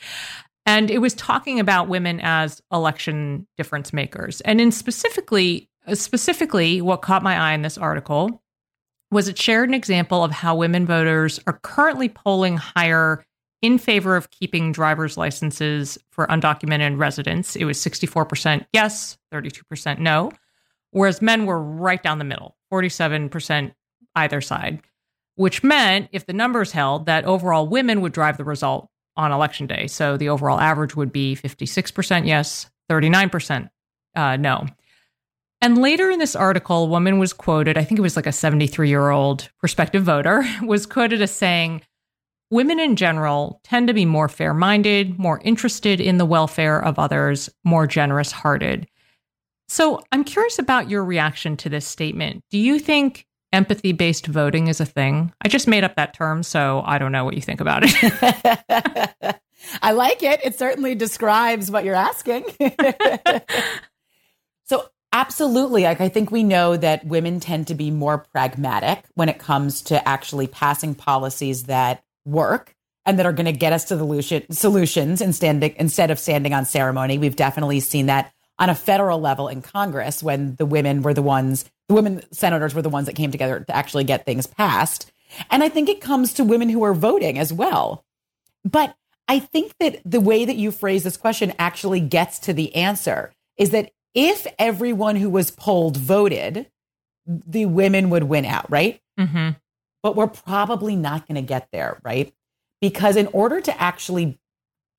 And 0.65 0.89
it 0.89 0.99
was 0.99 1.13
talking 1.13 1.59
about 1.59 1.89
women 1.89 2.19
as 2.23 2.61
election 2.71 3.47
difference 3.57 3.91
makers. 3.91 4.41
And 4.41 4.61
in 4.61 4.71
specifically, 4.71 5.69
specifically, 5.93 6.81
what 6.81 7.01
caught 7.01 7.21
my 7.21 7.37
eye 7.37 7.53
in 7.53 7.63
this 7.63 7.77
article 7.77 8.42
was 9.13 9.27
it 9.27 9.37
shared 9.37 9.69
an 9.69 9.75
example 9.75 10.23
of 10.23 10.31
how 10.31 10.55
women 10.55 10.85
voters 10.85 11.39
are 11.47 11.59
currently 11.61 12.09
polling 12.09 12.57
higher 12.57 13.23
in 13.61 13.77
favor 13.77 14.15
of 14.15 14.29
keeping 14.31 14.71
driver's 14.71 15.15
licenses 15.15 15.97
for 16.11 16.27
undocumented 16.27 16.99
residents. 16.99 17.55
It 17.55 17.65
was 17.65 17.77
64% 17.77 18.65
yes, 18.73 19.17
32% 19.33 19.99
no, 19.99 20.31
whereas 20.91 21.21
men 21.21 21.45
were 21.45 21.61
right 21.61 22.01
down 22.01 22.17
the 22.17 22.25
middle, 22.25 22.57
47% 22.71 23.73
either 24.15 24.41
side, 24.41 24.81
which 25.35 25.63
meant 25.63 26.09
if 26.11 26.25
the 26.25 26.33
numbers 26.33 26.71
held, 26.71 27.05
that 27.05 27.23
overall 27.25 27.67
women 27.67 28.01
would 28.01 28.11
drive 28.11 28.37
the 28.37 28.43
result 28.43 28.89
on 29.15 29.31
election 29.31 29.67
day. 29.67 29.87
So 29.87 30.17
the 30.17 30.29
overall 30.29 30.59
average 30.59 30.95
would 30.95 31.13
be 31.13 31.35
56% 31.35 32.27
yes, 32.27 32.69
39% 32.89 33.69
uh, 34.15 34.37
no. 34.37 34.65
And 35.63 35.77
later 35.77 36.11
in 36.11 36.19
this 36.19 36.35
article, 36.35 36.83
a 36.83 36.87
woman 36.87 37.19
was 37.19 37.31
quoted, 37.31 37.77
I 37.77 37.85
think 37.85 37.97
it 37.97 38.01
was 38.01 38.17
like 38.17 38.27
a 38.27 38.33
73 38.33 38.89
year 38.89 39.11
old 39.11 39.49
prospective 39.59 40.03
voter, 40.03 40.43
was 40.61 40.85
quoted 40.85 41.21
as 41.21 41.31
saying, 41.31 41.81
Women 42.51 42.81
in 42.81 42.97
general 42.97 43.61
tend 43.63 43.87
to 43.87 43.93
be 43.93 44.05
more 44.05 44.27
fair 44.27 44.53
minded, 44.53 45.17
more 45.17 45.39
interested 45.45 46.01
in 46.01 46.17
the 46.17 46.25
welfare 46.25 46.83
of 46.83 46.99
others, 46.99 47.49
more 47.63 47.87
generous 47.87 48.33
hearted. 48.33 48.89
So 49.69 50.01
I'm 50.11 50.25
curious 50.25 50.59
about 50.59 50.89
your 50.89 51.05
reaction 51.05 51.55
to 51.57 51.69
this 51.69 51.87
statement. 51.87 52.43
Do 52.51 52.57
you 52.57 52.77
think 52.77 53.25
empathy 53.53 53.93
based 53.93 54.27
voting 54.27 54.67
is 54.67 54.81
a 54.81 54.85
thing? 54.85 55.31
I 55.41 55.47
just 55.47 55.69
made 55.69 55.85
up 55.85 55.95
that 55.95 56.13
term, 56.13 56.43
so 56.43 56.83
I 56.85 56.97
don't 56.97 57.13
know 57.13 57.23
what 57.23 57.35
you 57.35 57.41
think 57.41 57.61
about 57.61 57.83
it. 57.85 59.39
I 59.81 59.93
like 59.93 60.23
it. 60.23 60.41
It 60.43 60.59
certainly 60.59 60.93
describes 60.93 61.71
what 61.71 61.85
you're 61.85 61.95
asking. 61.95 62.43
So, 65.13 65.19
absolutely. 65.19 65.83
Like, 65.83 66.01
I 66.01 66.09
think 66.09 66.31
we 66.31 66.43
know 66.43 66.75
that 66.77 67.05
women 67.05 67.39
tend 67.39 67.67
to 67.67 67.75
be 67.75 67.91
more 67.91 68.17
pragmatic 68.17 69.05
when 69.15 69.29
it 69.29 69.39
comes 69.39 69.81
to 69.83 70.07
actually 70.07 70.47
passing 70.47 70.95
policies 70.95 71.63
that 71.63 72.03
work 72.25 72.75
and 73.05 73.19
that 73.19 73.25
are 73.25 73.33
going 73.33 73.45
to 73.45 73.51
get 73.51 73.73
us 73.73 73.85
to 73.85 73.95
the 73.95 74.45
solutions 74.51 75.21
instead 75.21 76.11
of 76.11 76.19
standing 76.19 76.53
on 76.53 76.65
ceremony. 76.65 77.17
We've 77.17 77.35
definitely 77.35 77.79
seen 77.79 78.05
that 78.07 78.31
on 78.59 78.69
a 78.69 78.75
federal 78.75 79.19
level 79.19 79.47
in 79.47 79.61
Congress 79.61 80.23
when 80.23 80.55
the 80.55 80.65
women 80.65 81.01
were 81.01 81.13
the 81.13 81.21
ones, 81.21 81.65
the 81.89 81.95
women 81.95 82.23
senators 82.31 82.73
were 82.73 82.81
the 82.81 82.89
ones 82.89 83.07
that 83.07 83.15
came 83.15 83.31
together 83.31 83.59
to 83.59 83.75
actually 83.75 84.05
get 84.05 84.25
things 84.25 84.47
passed. 84.47 85.11
And 85.49 85.63
I 85.63 85.69
think 85.69 85.89
it 85.89 86.01
comes 86.01 86.33
to 86.33 86.43
women 86.43 86.69
who 86.69 86.83
are 86.83 86.93
voting 86.93 87.39
as 87.39 87.51
well. 87.51 88.05
But 88.63 88.95
I 89.27 89.39
think 89.39 89.73
that 89.79 89.99
the 90.05 90.21
way 90.21 90.45
that 90.45 90.55
you 90.55 90.71
phrase 90.71 91.03
this 91.03 91.17
question 91.17 91.53
actually 91.59 91.99
gets 91.99 92.39
to 92.39 92.53
the 92.53 92.75
answer 92.75 93.33
is 93.57 93.71
that 93.71 93.91
if 94.13 94.47
everyone 94.59 95.15
who 95.15 95.29
was 95.29 95.51
polled 95.51 95.97
voted, 95.97 96.67
the 97.25 97.65
women 97.65 98.09
would 98.09 98.23
win 98.23 98.45
out, 98.45 98.69
right? 98.69 99.01
Mm-hmm 99.19 99.51
but 100.03 100.17
we're 100.17 100.27
probably 100.27 100.95
not 100.95 101.27
going 101.27 101.35
to 101.35 101.41
get 101.41 101.69
there, 101.71 101.99
right? 102.03 102.33
Because 102.81 103.15
in 103.15 103.27
order 103.27 103.61
to 103.61 103.81
actually 103.81 104.37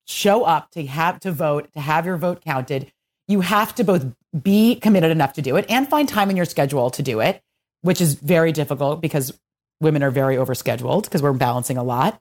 show 0.07 0.43
up, 0.43 0.71
to 0.71 0.85
have 0.87 1.19
to 1.21 1.31
vote, 1.31 1.71
to 1.73 1.79
have 1.79 2.05
your 2.05 2.17
vote 2.17 2.41
counted, 2.41 2.91
you 3.27 3.41
have 3.41 3.73
to 3.75 3.83
both 3.83 4.05
be 4.39 4.75
committed 4.75 5.11
enough 5.11 5.33
to 5.33 5.41
do 5.41 5.55
it 5.55 5.65
and 5.69 5.87
find 5.87 6.09
time 6.09 6.29
in 6.29 6.35
your 6.35 6.45
schedule 6.45 6.89
to 6.89 7.03
do 7.03 7.21
it, 7.21 7.41
which 7.81 8.01
is 8.01 8.15
very 8.15 8.51
difficult 8.51 9.01
because 9.01 9.39
women 9.79 10.03
are 10.03 10.11
very 10.11 10.35
overscheduled 10.35 11.03
because 11.03 11.21
we're 11.21 11.33
balancing 11.33 11.77
a 11.77 11.83
lot. 11.83 12.19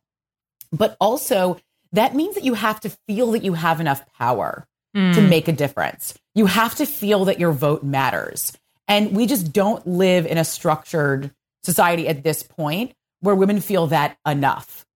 But 0.71 0.97
also 1.01 1.59
that 1.93 2.15
means 2.15 2.35
that 2.35 2.45
you 2.45 2.55
have 2.55 2.81
to 2.81 2.91
feel 3.07 3.33
that 3.33 3.45
you 3.45 3.55
have 3.55 3.81
enough 3.81 4.05
power 4.19 4.67
Mm. 4.95 5.15
to 5.15 5.23
make 5.23 5.49
a 5.49 5.53
difference. 5.53 6.15
You 6.37 6.47
have 6.47 6.77
to 6.77 6.87
feel 6.87 7.25
that 7.25 7.41
your 7.41 7.51
vote 7.51 7.83
matters. 7.83 8.57
And 8.87 9.17
we 9.17 9.27
just 9.27 9.53
don't 9.53 9.85
live 9.87 10.25
in 10.25 10.39
a 10.39 10.45
structured 10.45 11.33
society 11.65 12.07
at 12.07 12.23
this 12.23 12.45
point 12.45 12.93
where 13.19 13.35
women 13.35 13.61
feel 13.61 13.89
that 13.89 14.17
enough. 14.25 14.87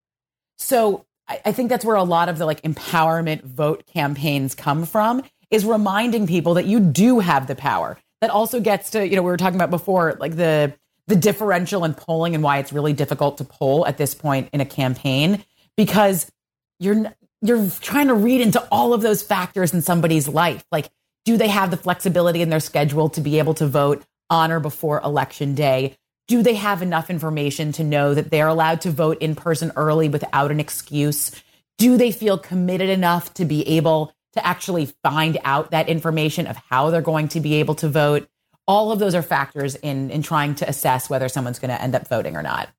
So 0.57 1.05
I, 1.27 1.41
I 1.47 1.51
think 1.51 1.69
that's 1.69 1.83
where 1.83 1.97
a 1.97 2.03
lot 2.03 2.29
of 2.29 2.37
the 2.37 2.45
like 2.45 2.61
empowerment 2.61 3.43
vote 3.43 3.85
campaigns 3.87 4.55
come 4.55 4.85
from 4.85 5.21
is 5.51 5.65
reminding 5.65 6.27
people 6.27 6.53
that 6.53 6.65
you 6.65 6.79
do 6.79 7.19
have 7.19 7.47
the 7.47 7.55
power. 7.55 7.97
That 8.21 8.29
also 8.29 8.61
gets 8.61 8.91
to, 8.91 9.05
you 9.05 9.15
know, 9.15 9.21
we 9.21 9.31
were 9.31 9.37
talking 9.37 9.55
about 9.55 9.69
before, 9.69 10.15
like 10.19 10.35
the 10.35 10.73
the 11.07 11.15
differential 11.15 11.83
in 11.83 11.93
polling 11.95 12.35
and 12.35 12.43
why 12.43 12.59
it's 12.59 12.71
really 12.71 12.93
difficult 12.93 13.39
to 13.39 13.43
poll 13.43 13.85
at 13.87 13.97
this 13.97 14.13
point 14.13 14.47
in 14.53 14.61
a 14.61 14.65
campaign 14.65 15.43
because 15.75 16.31
you're 16.79 17.11
you're 17.41 17.69
trying 17.81 18.07
to 18.07 18.13
read 18.13 18.41
into 18.41 18.65
all 18.71 18.93
of 18.93 19.01
those 19.01 19.23
factors 19.23 19.73
in 19.73 19.81
somebody's 19.81 20.27
life. 20.27 20.63
Like, 20.71 20.89
do 21.25 21.37
they 21.37 21.47
have 21.47 21.71
the 21.71 21.77
flexibility 21.77 22.41
in 22.41 22.49
their 22.49 22.59
schedule 22.59 23.09
to 23.09 23.21
be 23.21 23.39
able 23.39 23.53
to 23.55 23.67
vote 23.67 24.03
on 24.29 24.51
or 24.51 24.59
before 24.59 25.01
election 25.01 25.55
day? 25.55 25.97
Do 26.27 26.43
they 26.43 26.55
have 26.55 26.81
enough 26.81 27.09
information 27.09 27.71
to 27.73 27.83
know 27.83 28.13
that 28.13 28.29
they're 28.29 28.47
allowed 28.47 28.81
to 28.81 28.91
vote 28.91 29.17
in 29.19 29.35
person 29.35 29.71
early 29.75 30.09
without 30.09 30.51
an 30.51 30.59
excuse? 30.59 31.31
Do 31.77 31.97
they 31.97 32.11
feel 32.11 32.37
committed 32.37 32.89
enough 32.89 33.33
to 33.35 33.45
be 33.45 33.67
able 33.67 34.13
to 34.33 34.45
actually 34.45 34.85
find 35.03 35.37
out 35.43 35.71
that 35.71 35.89
information 35.89 36.45
of 36.45 36.55
how 36.55 36.89
they're 36.89 37.01
going 37.01 37.29
to 37.29 37.39
be 37.39 37.55
able 37.55 37.75
to 37.75 37.89
vote? 37.89 38.27
All 38.67 38.91
of 38.91 38.99
those 38.99 39.15
are 39.15 39.23
factors 39.23 39.75
in 39.75 40.11
in 40.11 40.21
trying 40.21 40.55
to 40.55 40.69
assess 40.69 41.09
whether 41.09 41.29
someone's 41.29 41.57
going 41.57 41.71
to 41.71 41.81
end 41.81 41.95
up 41.95 42.07
voting 42.07 42.35
or 42.35 42.43
not. 42.43 42.69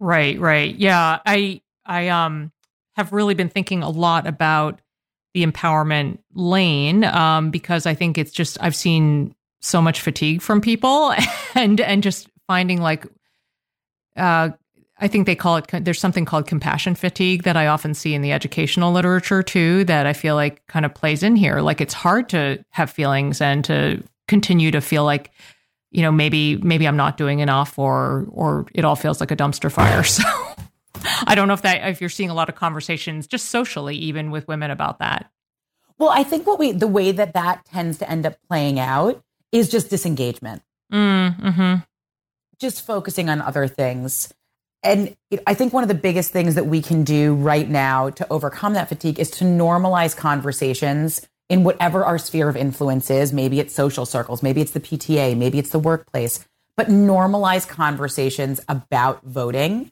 Right, 0.00 0.38
right. 0.40 0.74
Yeah, 0.74 1.20
I 1.24 1.62
I 1.84 2.08
um 2.08 2.50
have 2.96 3.12
really 3.12 3.34
been 3.34 3.48
thinking 3.48 3.82
a 3.82 3.90
lot 3.90 4.26
about 4.26 4.80
the 5.34 5.44
empowerment 5.44 6.18
lane 6.34 7.04
um 7.04 7.50
because 7.50 7.86
I 7.86 7.94
think 7.94 8.16
it's 8.16 8.32
just 8.32 8.56
I've 8.60 8.74
seen 8.74 9.34
so 9.60 9.82
much 9.82 10.00
fatigue 10.00 10.40
from 10.40 10.60
people 10.60 11.14
and 11.54 11.80
and 11.80 12.02
just 12.02 12.28
finding 12.46 12.80
like 12.80 13.06
uh 14.16 14.50
I 14.98 15.08
think 15.08 15.26
they 15.26 15.36
call 15.36 15.56
it 15.58 15.66
there's 15.70 16.00
something 16.00 16.24
called 16.24 16.46
compassion 16.46 16.94
fatigue 16.94 17.42
that 17.42 17.56
I 17.56 17.66
often 17.66 17.92
see 17.92 18.14
in 18.14 18.22
the 18.22 18.32
educational 18.32 18.92
literature 18.92 19.42
too 19.42 19.84
that 19.84 20.06
I 20.06 20.14
feel 20.14 20.36
like 20.36 20.66
kind 20.68 20.86
of 20.86 20.94
plays 20.94 21.22
in 21.22 21.36
here 21.36 21.60
like 21.60 21.82
it's 21.82 21.94
hard 21.94 22.30
to 22.30 22.64
have 22.70 22.90
feelings 22.90 23.42
and 23.42 23.62
to 23.66 24.02
continue 24.28 24.70
to 24.70 24.80
feel 24.80 25.04
like 25.04 25.30
you 25.90 26.02
know 26.02 26.12
maybe 26.12 26.56
maybe 26.58 26.88
I'm 26.88 26.96
not 26.96 27.18
doing 27.18 27.40
enough 27.40 27.78
or 27.78 28.26
or 28.30 28.66
it 28.74 28.86
all 28.86 28.96
feels 28.96 29.20
like 29.20 29.30
a 29.30 29.36
dumpster 29.36 29.70
fire. 29.70 30.02
So 30.16 30.22
I 31.26 31.34
don't 31.34 31.48
know 31.48 31.54
if 31.54 31.62
that 31.62 31.88
if 31.88 32.00
you're 32.00 32.10
seeing 32.10 32.30
a 32.30 32.34
lot 32.34 32.48
of 32.48 32.54
conversations 32.54 33.26
just 33.26 33.46
socially 33.46 33.96
even 33.96 34.30
with 34.30 34.46
women 34.48 34.70
about 34.70 34.98
that. 34.98 35.30
Well, 35.98 36.10
I 36.10 36.22
think 36.24 36.46
what 36.46 36.58
we 36.58 36.72
the 36.72 36.86
way 36.86 37.12
that 37.12 37.34
that 37.34 37.64
tends 37.64 37.98
to 37.98 38.10
end 38.10 38.26
up 38.26 38.36
playing 38.48 38.78
out 38.78 39.22
is 39.52 39.68
just 39.70 39.88
disengagement, 39.90 40.62
Mm, 40.92 41.40
mhm. 41.40 41.86
just 42.60 42.84
focusing 42.84 43.28
on 43.28 43.40
other 43.40 43.66
things. 43.66 44.32
And 44.82 45.16
it- 45.30 45.42
I 45.46 45.54
think 45.54 45.72
one 45.72 45.82
of 45.82 45.88
the 45.88 45.94
biggest 45.94 46.32
things 46.32 46.54
that 46.54 46.66
we 46.66 46.82
can 46.82 47.02
do 47.02 47.34
right 47.34 47.68
now 47.68 48.10
to 48.10 48.26
overcome 48.30 48.74
that 48.74 48.88
fatigue 48.88 49.18
is 49.18 49.30
to 49.32 49.44
normalize 49.44 50.14
conversations 50.16 51.22
in 51.48 51.64
whatever 51.64 52.04
our 52.04 52.18
sphere 52.18 52.48
of 52.48 52.56
influence 52.56 53.10
is. 53.10 53.32
Maybe 53.32 53.58
it's 53.60 53.74
social 53.74 54.04
circles, 54.06 54.42
maybe 54.42 54.60
it's 54.60 54.72
the 54.72 54.80
PTA, 54.80 55.34
maybe 55.34 55.58
it's 55.58 55.70
the 55.70 55.78
workplace, 55.78 56.44
but 56.76 56.88
normalize 56.88 57.66
conversations 57.66 58.60
about 58.68 59.22
voting. 59.24 59.90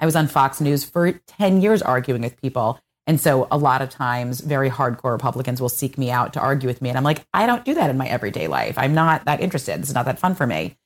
I 0.00 0.06
was 0.06 0.16
on 0.16 0.28
Fox 0.28 0.60
News 0.60 0.84
for 0.84 1.12
10 1.12 1.60
years 1.60 1.82
arguing 1.82 2.22
with 2.22 2.40
people. 2.40 2.80
And 3.06 3.20
so 3.20 3.48
a 3.50 3.56
lot 3.56 3.80
of 3.80 3.88
times, 3.88 4.40
very 4.40 4.68
hardcore 4.68 5.12
Republicans 5.12 5.60
will 5.60 5.70
seek 5.70 5.96
me 5.96 6.10
out 6.10 6.34
to 6.34 6.40
argue 6.40 6.68
with 6.68 6.82
me. 6.82 6.90
And 6.90 6.98
I'm 6.98 7.04
like, 7.04 7.24
I 7.32 7.46
don't 7.46 7.64
do 7.64 7.74
that 7.74 7.88
in 7.88 7.96
my 7.96 8.06
everyday 8.06 8.48
life. 8.48 8.76
I'm 8.76 8.94
not 8.94 9.24
that 9.24 9.40
interested. 9.40 9.80
This 9.80 9.88
is 9.88 9.94
not 9.94 10.04
that 10.04 10.18
fun 10.18 10.34
for 10.34 10.46
me. 10.46 10.76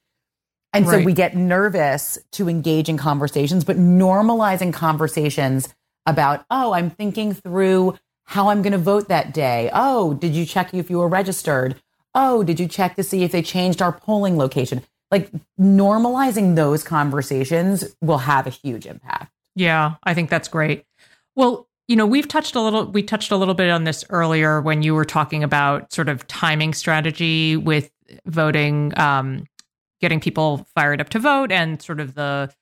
And 0.73 0.89
so 0.89 1.01
we 1.01 1.13
get 1.13 1.37
nervous 1.37 2.19
to 2.33 2.49
engage 2.49 2.89
in 2.89 2.97
conversations, 2.97 3.65
but 3.65 3.77
normalizing 3.77 4.73
conversations 4.73 5.69
about, 6.07 6.47
oh, 6.51 6.73
I'm 6.73 6.89
thinking 6.89 7.35
through 7.35 7.99
how 8.25 8.49
I'm 8.49 8.63
going 8.63 8.73
to 8.73 8.79
vote 8.79 9.09
that 9.09 9.35
day. 9.35 9.69
Oh, 9.73 10.15
did 10.15 10.35
you 10.35 10.47
check 10.47 10.73
if 10.73 10.89
you 10.89 10.99
were 10.99 11.09
registered? 11.09 11.77
Oh, 12.15 12.43
did 12.43 12.59
you 12.59 12.69
check 12.69 12.97
to 12.97 13.03
see 13.03 13.25
if 13.25 13.33
they 13.33 13.43
changed 13.43 13.83
our 13.83 13.93
polling 13.93 14.39
location? 14.39 14.83
Like 15.13 15.31
normalizing 15.61 16.57
those 16.57 16.83
conversations 16.83 17.85
will 18.01 18.19
have 18.19 18.49
a 18.49 18.51
huge 18.51 18.87
impact. 18.87 19.33
Yeah, 19.55 19.95
I 20.03 20.15
think 20.15 20.31
that's 20.31 20.49
great. 20.49 20.85
Well, 21.37 21.69
you 21.87 21.97
know, 21.97 22.07
we've 22.07 22.27
touched 22.27 22.55
a 22.55 22.61
little 22.61 22.87
we 22.87 23.03
touched 23.03 23.31
a 23.31 23.37
little 23.37 23.55
bit 23.55 23.71
on 23.71 23.85
this 23.85 24.05
earlier 24.11 24.61
when 24.61 24.83
you 24.83 24.95
were 24.95 25.05
talking 25.05 25.45
about 25.45 25.93
sort 25.93 26.09
of 26.09 26.27
timing 26.27 26.75
strategy 26.75 27.57
with 27.57 27.91
voting 28.27 28.93
um 28.99 29.47
getting 30.01 30.21
people 30.21 30.67
fired 30.75 31.01
up 31.01 31.09
to 31.11 31.19
vote 31.19 31.53
and 31.53 31.81
sort 31.81 32.01
of 32.01 32.15
the 32.15 32.53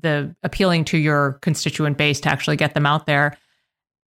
the 0.00 0.34
appealing 0.42 0.84
to 0.84 0.98
your 0.98 1.38
constituent 1.40 1.96
base 1.96 2.20
to 2.20 2.28
actually 2.28 2.56
get 2.56 2.74
them 2.74 2.86
out 2.86 3.06
there. 3.06 3.36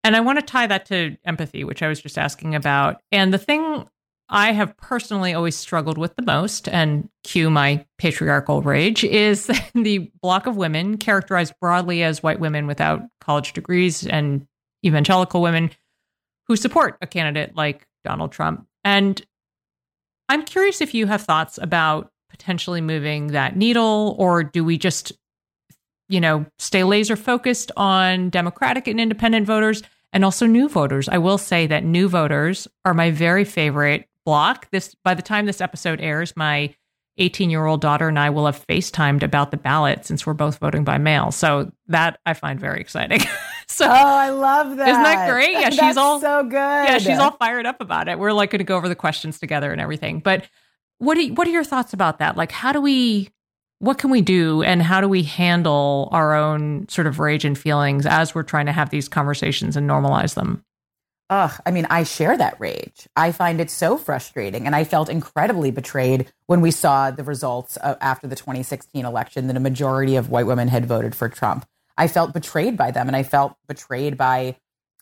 And 0.03 0.15
I 0.15 0.19
want 0.19 0.39
to 0.39 0.45
tie 0.45 0.67
that 0.67 0.85
to 0.87 1.17
empathy, 1.25 1.63
which 1.63 1.81
I 1.81 1.87
was 1.87 2.01
just 2.01 2.17
asking 2.17 2.55
about. 2.55 3.01
And 3.11 3.33
the 3.33 3.37
thing 3.37 3.87
I 4.29 4.51
have 4.51 4.75
personally 4.77 5.33
always 5.33 5.55
struggled 5.55 5.97
with 5.97 6.15
the 6.15 6.21
most, 6.21 6.67
and 6.67 7.07
cue 7.23 7.49
my 7.49 7.85
patriarchal 7.97 8.61
rage, 8.61 9.03
is 9.03 9.47
the 9.73 10.11
block 10.21 10.47
of 10.47 10.57
women 10.57 10.97
characterized 10.97 11.53
broadly 11.61 12.03
as 12.03 12.21
white 12.21 12.39
women 12.39 12.67
without 12.67 13.01
college 13.21 13.53
degrees 13.53 14.05
and 14.05 14.45
evangelical 14.85 15.41
women 15.41 15.71
who 16.47 16.55
support 16.55 16.97
a 17.01 17.07
candidate 17.07 17.55
like 17.55 17.87
Donald 18.03 18.31
Trump. 18.31 18.67
And 18.83 19.21
I'm 20.29 20.43
curious 20.43 20.81
if 20.81 20.93
you 20.93 21.07
have 21.07 21.21
thoughts 21.21 21.57
about 21.61 22.11
potentially 22.29 22.81
moving 22.81 23.27
that 23.27 23.55
needle, 23.55 24.15
or 24.19 24.43
do 24.43 24.63
we 24.63 24.77
just, 24.77 25.13
you 26.09 26.19
know, 26.19 26.45
stay 26.57 26.83
laser 26.83 27.15
focused 27.15 27.71
on 27.77 28.29
Democratic 28.29 28.87
and 28.87 28.99
independent 28.99 29.47
voters 29.47 29.83
and 30.11 30.25
also 30.25 30.45
new 30.45 30.67
voters? 30.67 31.07
I 31.07 31.17
will 31.17 31.37
say 31.37 31.67
that 31.67 31.85
new 31.85 32.09
voters 32.09 32.67
are 32.83 32.93
my 32.93 33.11
very 33.11 33.45
favorite 33.45 34.07
block. 34.27 34.67
This 34.71 34.93
by 35.05 35.13
the 35.13 35.21
time 35.21 35.45
this 35.45 35.61
episode 35.61 36.01
airs, 36.01 36.35
my 36.35 36.75
18 37.17 37.49
year 37.49 37.65
old 37.65 37.79
daughter 37.81 38.09
and 38.09 38.19
I 38.19 38.29
will 38.29 38.45
have 38.45 38.63
FaceTimed 38.67 39.23
about 39.23 39.51
the 39.51 39.57
ballot 39.57 40.05
since 40.05 40.25
we're 40.27 40.33
both 40.33 40.57
voting 40.59 40.83
by 40.83 40.97
mail. 40.97 41.31
So 41.31 41.71
that 41.87 42.19
I 42.25 42.33
find 42.33 42.59
very 42.59 42.81
exciting. 42.81 43.21
so 43.67 43.85
Oh, 43.87 43.89
I 43.89 44.29
love 44.29 44.75
that. 44.77 44.89
Isn't 44.89 45.01
that 45.03 45.31
great? 45.31 45.53
Yeah, 45.53 45.69
she's 45.69 45.79
That's 45.79 45.97
all- 45.97 46.19
so 46.19 46.43
good. 46.43 46.51
yeah, 46.51 46.97
she's 46.99 47.17
all 47.17 47.31
fired 47.37 47.65
up 47.65 47.79
about 47.79 48.09
it. 48.09 48.19
We're 48.19 48.33
like 48.33 48.51
going 48.51 48.59
to 48.59 48.65
go 48.65 48.75
over 48.75 48.89
the 48.89 48.95
questions 48.95 49.39
together 49.39 49.71
and 49.71 49.79
everything. 49.81 50.19
But 50.19 50.47
what 50.99 51.15
do 51.15 51.23
you, 51.23 51.33
what 51.33 51.47
are 51.47 51.51
your 51.51 51.63
thoughts 51.63 51.93
about 51.93 52.19
that? 52.19 52.35
Like, 52.35 52.51
how 52.51 52.71
do 52.73 52.81
we, 52.81 53.29
what 53.79 53.97
can 53.97 54.09
we 54.09 54.21
do, 54.21 54.61
and 54.63 54.81
how 54.81 54.99
do 55.01 55.07
we 55.07 55.23
handle 55.23 56.09
our 56.11 56.33
own 56.35 56.87
sort 56.89 57.07
of 57.07 57.19
rage 57.19 57.45
and 57.45 57.57
feelings 57.57 58.05
as 58.05 58.35
we're 58.35 58.43
trying 58.43 58.65
to 58.65 58.71
have 58.73 58.89
these 58.89 59.07
conversations 59.07 59.75
and 59.77 59.89
normalize 59.89 60.33
them? 60.35 60.63
Ugh, 61.29 61.51
I 61.65 61.71
mean, 61.71 61.85
I 61.89 62.03
share 62.03 62.37
that 62.37 62.59
rage. 62.59 63.07
I 63.15 63.31
find 63.33 63.59
it 63.59 63.69
so 63.69 63.97
frustrating. 63.97 64.65
And 64.65 64.75
I 64.75 64.85
felt 64.85 65.09
incredibly 65.09 65.71
betrayed 65.71 66.31
when 66.45 66.61
we 66.61 66.71
saw 66.71 67.11
the 67.11 67.23
results 67.23 67.75
of, 67.77 67.97
after 67.99 68.27
the 68.27 68.35
2016 68.35 69.05
election 69.05 69.47
that 69.47 69.57
a 69.57 69.61
majority 69.61 70.15
of 70.15 70.29
white 70.29 70.45
women 70.45 70.69
had 70.69 70.85
voted 70.85 71.15
for 71.15 71.27
Trump. 71.27 71.65
I 71.97 72.07
felt 72.07 72.33
betrayed 72.33 72.77
by 72.77 72.91
them 72.91 73.07
and 73.07 73.15
I 73.15 73.23
felt 73.23 73.55
betrayed 73.67 74.17
by 74.17 74.55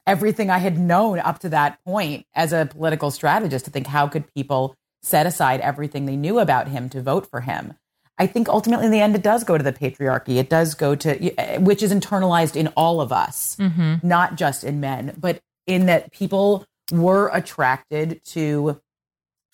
everything 0.07 0.49
I 0.49 0.59
had 0.59 0.79
known 0.79 1.19
up 1.19 1.39
to 1.39 1.49
that 1.49 1.83
point 1.83 2.25
as 2.33 2.53
a 2.53 2.67
political 2.71 3.11
strategist 3.11 3.65
to 3.65 3.71
think 3.71 3.87
how 3.87 4.07
could 4.07 4.33
people 4.33 4.75
set 5.03 5.27
aside 5.27 5.61
everything 5.61 6.05
they 6.05 6.15
knew 6.15 6.39
about 6.39 6.67
him 6.67 6.89
to 6.89 7.01
vote 7.01 7.29
for 7.29 7.41
him. 7.41 7.73
I 8.17 8.27
think 8.27 8.47
ultimately 8.47 8.85
in 8.85 8.91
the 8.91 9.01
end 9.01 9.13
it 9.15 9.21
does 9.23 9.43
go 9.43 9.57
to 9.57 9.63
the 9.63 9.73
patriarchy. 9.73 10.37
It 10.37 10.49
does 10.49 10.73
go 10.73 10.95
to 10.95 11.13
which 11.59 11.83
is 11.83 11.93
internalized 11.93 12.55
in 12.55 12.69
all 12.69 13.01
of 13.01 13.11
us 13.11 13.57
Mm-hmm. 13.59 14.07
not 14.07 14.35
just 14.35 14.63
in 14.63 14.79
men, 14.79 15.15
but 15.19 15.41
in 15.67 15.85
that 15.87 16.11
people 16.11 16.65
were 16.91 17.29
attracted 17.33 18.21
to 18.25 18.79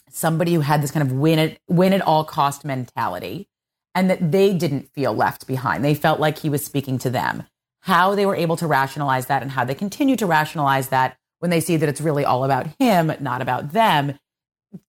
somebody 0.09 0.53
who 0.53 0.61
had 0.61 0.81
this 0.81 0.91
kind 0.91 1.09
of 1.09 1.13
win 1.13 1.39
at 1.39 1.57
win 1.67 1.93
at 1.93 2.01
all 2.01 2.23
cost 2.23 2.65
mentality 2.65 3.47
and 3.95 4.09
that 4.09 4.31
they 4.31 4.53
didn't 4.53 4.91
feel 4.93 5.13
left 5.13 5.47
behind. 5.47 5.83
They 5.83 5.95
felt 5.95 6.19
like 6.19 6.39
he 6.39 6.49
was 6.49 6.65
speaking 6.65 6.97
to 6.99 7.09
them. 7.09 7.43
How 7.81 8.13
they 8.15 8.25
were 8.25 8.35
able 8.35 8.57
to 8.57 8.67
rationalize 8.67 9.25
that 9.27 9.41
and 9.41 9.51
how 9.51 9.65
they 9.65 9.73
continue 9.73 10.15
to 10.17 10.25
rationalize 10.25 10.89
that 10.89 11.17
when 11.39 11.49
they 11.49 11.59
see 11.59 11.77
that 11.77 11.89
it's 11.89 12.01
really 12.01 12.23
all 12.23 12.43
about 12.43 12.67
him, 12.79 13.11
not 13.19 13.41
about 13.41 13.71
them, 13.71 14.17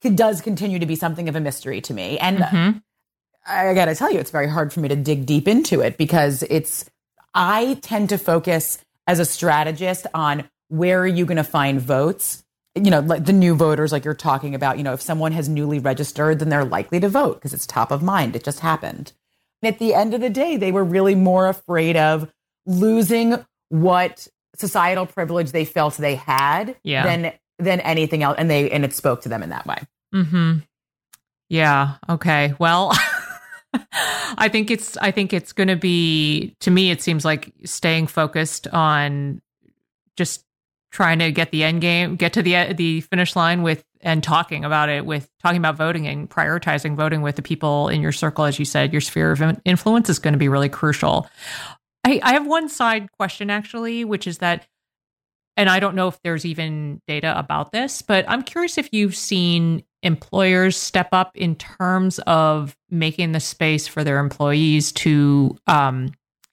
it 0.03 0.17
does 0.17 0.41
continue 0.41 0.79
to 0.79 0.87
be 0.87 0.95
something 0.97 1.29
of 1.29 1.35
a 1.35 1.41
mystery 1.41 1.81
to 1.81 1.95
me. 1.95 2.19
And 2.19 2.39
Mm-hmm. 2.39 2.79
I 3.47 3.75
got 3.75 3.87
to 3.87 3.95
tell 3.95 4.13
you, 4.13 4.21
it's 4.21 4.31
very 4.31 4.49
hard 4.49 4.73
for 4.73 4.81
me 4.81 4.89
to 4.89 4.97
dig 4.97 5.27
deep 5.27 5.49
into 5.49 5.81
it 5.81 5.97
because 5.97 6.45
it's, 6.45 6.89
I 7.35 7.79
tend 7.83 8.11
to 8.11 8.19
focus 8.19 8.79
as 9.07 9.19
a 9.19 9.25
strategist 9.25 10.07
on 10.15 10.49
where 10.73 11.01
are 11.01 11.07
you 11.07 11.25
going 11.27 11.37
to 11.37 11.45
find 11.45 11.81
votes? 11.81 12.43
You 12.75 12.91
know, 12.91 13.01
like 13.01 13.27
the 13.27 13.33
new 13.35 13.55
voters, 13.55 13.93
like 13.93 14.05
you're 14.05 14.15
talking 14.15 14.55
about, 14.55 14.79
you 14.79 14.83
know, 14.85 14.95
if 14.95 15.03
someone 15.03 15.33
has 15.33 15.49
newly 15.49 15.79
registered, 15.79 16.39
then 16.39 16.49
they're 16.49 16.65
likely 16.65 16.99
to 17.01 17.09
vote 17.09 17.35
because 17.35 17.53
it's 17.53 17.67
top 17.67 17.91
of 17.91 18.03
mind. 18.03 18.35
It 18.35 18.45
just 18.45 18.61
happened. 18.61 19.13
And 19.63 19.73
at 19.75 19.79
the 19.79 19.93
end 19.95 20.15
of 20.15 20.23
the 20.23 20.31
day, 20.31 20.57
they 20.57 20.73
were 20.73 20.83
really 20.85 21.15
more 21.15 21.47
afraid 21.49 21.97
of 21.97 22.33
losing 22.65 23.45
what 23.69 24.27
societal 24.57 25.05
privilege 25.07 25.53
they 25.53 25.65
felt 25.67 25.95
they 25.99 26.15
had 26.15 26.77
Yeah. 26.83 27.05
than 27.05 27.33
than 27.59 27.81
anything 27.81 28.23
else 28.23 28.37
and 28.39 28.51
they 28.51 28.71
and 28.71 28.85
it 28.85 28.93
spoke 28.93 29.23
to 29.23 29.29
them 29.29 29.43
in 29.43 29.51
that 29.51 29.67
way 29.67 29.79
Mm-hmm. 30.15 30.59
Yeah. 31.49 31.95
Okay. 32.09 32.55
Well, 32.59 32.93
I 34.37 34.49
think 34.51 34.71
it's 34.71 34.97
I 34.99 35.11
think 35.11 35.33
it's 35.33 35.53
going 35.53 35.69
to 35.69 35.77
be 35.77 36.55
to 36.61 36.71
me. 36.71 36.91
It 36.91 37.01
seems 37.03 37.25
like 37.25 37.53
staying 37.65 38.07
focused 38.09 38.69
on 38.69 39.41
just 40.17 40.45
trying 40.93 41.19
to 41.19 41.33
get 41.33 41.51
the 41.51 41.65
end 41.65 41.81
game, 41.81 42.17
get 42.17 42.33
to 42.35 42.43
the 42.43 42.73
the 42.75 43.01
finish 43.01 43.35
line 43.35 43.63
with 43.63 43.85
and 44.03 44.23
talking 44.23 44.65
about 44.65 44.89
it 44.89 45.07
with 45.07 45.29
talking 45.43 45.59
about 45.59 45.77
voting 45.77 46.07
and 46.07 46.29
prioritizing 46.29 46.95
voting 46.95 47.23
with 47.23 47.37
the 47.37 47.43
people 47.43 47.89
in 47.89 48.01
your 48.01 48.13
circle, 48.13 48.45
as 48.45 48.59
you 48.59 48.65
said, 48.65 48.93
your 48.93 49.01
sphere 49.01 49.33
of 49.33 49.61
influence 49.65 50.09
is 50.09 50.19
going 50.19 50.33
to 50.33 50.39
be 50.39 50.49
really 50.49 50.69
crucial. 50.69 51.27
I, 52.05 52.21
I 52.23 52.33
have 52.35 52.47
one 52.47 52.69
side 52.69 53.11
question 53.13 53.49
actually, 53.49 54.05
which 54.05 54.27
is 54.27 54.39
that 54.39 54.67
and 55.57 55.69
I 55.69 55.81
don't 55.81 55.95
know 55.95 56.09
if 56.09 56.21
there's 56.23 56.47
even 56.47 57.01
data 57.07 57.39
about 57.39 57.73
this, 57.73 58.01
but 58.03 58.25
I'm 58.29 58.43
curious 58.43 58.79
if 58.79 58.89
you've 58.93 59.15
seen 59.15 59.85
employers 60.03 60.77
step 60.77 61.09
up 61.13 61.37
in 61.37 61.57
terms 61.57 62.19
of 62.21 62.77
making 62.91 63.33
the 63.33 63.41
space 63.41 63.87
for 63.87 64.03
their 64.03 64.19
employees 64.19 64.93
to, 64.93 65.57
um, 65.67 66.13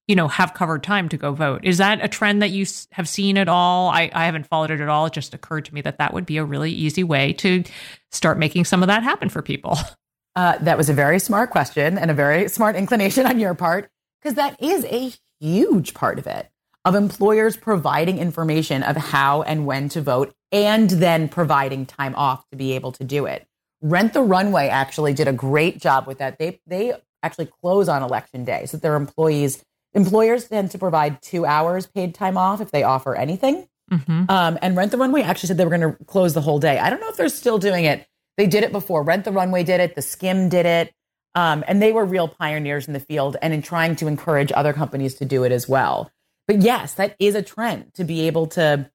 you 0.09 0.15
know, 0.15 0.27
have 0.27 0.55
covered 0.55 0.81
time 0.81 1.07
to 1.07 1.17
go 1.17 1.33
vote. 1.33 1.63
Is 1.63 1.77
that 1.77 2.03
a 2.03 2.07
trend 2.07 2.41
that 2.41 2.49
you 2.49 2.65
have 2.93 3.07
seen 3.07 3.37
at 3.37 3.47
all? 3.47 3.89
I, 3.89 4.09
I 4.11 4.25
haven't 4.25 4.47
followed 4.47 4.71
it 4.71 4.81
at 4.81 4.89
all. 4.89 5.05
It 5.05 5.13
just 5.13 5.35
occurred 5.35 5.65
to 5.65 5.73
me 5.73 5.81
that 5.81 5.99
that 5.99 6.15
would 6.15 6.25
be 6.25 6.37
a 6.37 6.43
really 6.43 6.71
easy 6.71 7.03
way 7.03 7.33
to 7.33 7.63
start 8.09 8.39
making 8.39 8.65
some 8.65 8.81
of 8.81 8.87
that 8.87 9.03
happen 9.03 9.29
for 9.29 9.43
people. 9.43 9.77
uh, 10.35 10.57
that 10.57 10.79
was 10.79 10.89
a 10.89 10.93
very 10.93 11.19
smart 11.19 11.51
question 11.51 11.99
and 11.99 12.09
a 12.09 12.15
very 12.15 12.49
smart 12.49 12.75
inclination 12.75 13.27
on 13.27 13.39
your 13.39 13.53
part 13.53 13.91
because 14.19 14.33
that 14.33 14.59
is 14.59 14.83
a 14.85 15.13
huge 15.39 15.93
part 15.93 16.17
of 16.17 16.25
it 16.25 16.49
of 16.85 16.95
employers 16.95 17.55
providing 17.55 18.17
information 18.17 18.81
of 18.81 18.95
how 18.95 19.43
and 19.43 19.67
when 19.67 19.89
to 19.89 20.01
vote 20.01 20.33
and 20.51 20.89
then 20.89 21.29
providing 21.29 21.85
time 21.85 22.15
off 22.15 22.49
to 22.49 22.57
be 22.57 22.71
able 22.71 22.91
to 22.93 23.03
do 23.03 23.27
it. 23.27 23.45
Rent 23.79 24.13
the 24.13 24.23
Runway 24.23 24.69
actually 24.69 25.13
did 25.13 25.27
a 25.27 25.33
great 25.33 25.79
job 25.79 26.07
with 26.07 26.17
that. 26.17 26.39
They 26.39 26.59
they 26.65 26.93
actually 27.21 27.49
close 27.61 27.87
on 27.87 28.01
election 28.01 28.43
day 28.45 28.65
so 28.65 28.77
their 28.77 28.95
employees 28.95 29.63
employers 29.93 30.47
tend 30.47 30.71
to 30.71 30.77
provide 30.77 31.21
2 31.21 31.45
hours 31.45 31.87
paid 31.87 32.13
time 32.15 32.37
off 32.37 32.61
if 32.61 32.71
they 32.71 32.83
offer 32.83 33.15
anything. 33.15 33.67
Mm-hmm. 33.91 34.25
Um, 34.29 34.59
and 34.61 34.77
Rent 34.77 34.91
the 34.91 34.97
Runway 34.97 35.21
actually 35.23 35.47
said 35.47 35.57
they 35.57 35.65
were 35.65 35.75
going 35.75 35.95
to 35.95 36.03
close 36.05 36.33
the 36.33 36.41
whole 36.41 36.59
day. 36.59 36.77
I 36.77 36.89
don't 36.89 36.99
know 37.01 37.09
if 37.09 37.17
they're 37.17 37.27
still 37.29 37.57
doing 37.57 37.85
it. 37.85 38.05
They 38.37 38.45
did 38.47 38.63
it 38.63 38.71
before. 38.71 39.03
Rent 39.03 39.25
the 39.25 39.31
Runway 39.31 39.63
did 39.63 39.79
it. 39.79 39.95
The 39.95 40.01
Skimm 40.01 40.49
did 40.49 40.65
it. 40.65 40.93
Um, 41.35 41.63
and 41.67 41.81
they 41.81 41.91
were 41.91 42.05
real 42.05 42.27
pioneers 42.27 42.87
in 42.87 42.93
the 42.93 42.99
field 42.99 43.37
and 43.41 43.53
in 43.53 43.61
trying 43.61 43.95
to 43.97 44.07
encourage 44.07 44.51
other 44.51 44.73
companies 44.73 45.15
to 45.15 45.25
do 45.25 45.43
it 45.43 45.51
as 45.51 45.67
well. 45.67 46.11
But 46.47 46.61
yes, 46.61 46.93
that 46.95 47.15
is 47.19 47.35
a 47.35 47.41
trend 47.41 47.93
to 47.95 48.03
be 48.03 48.27
able 48.27 48.47
to 48.47 48.89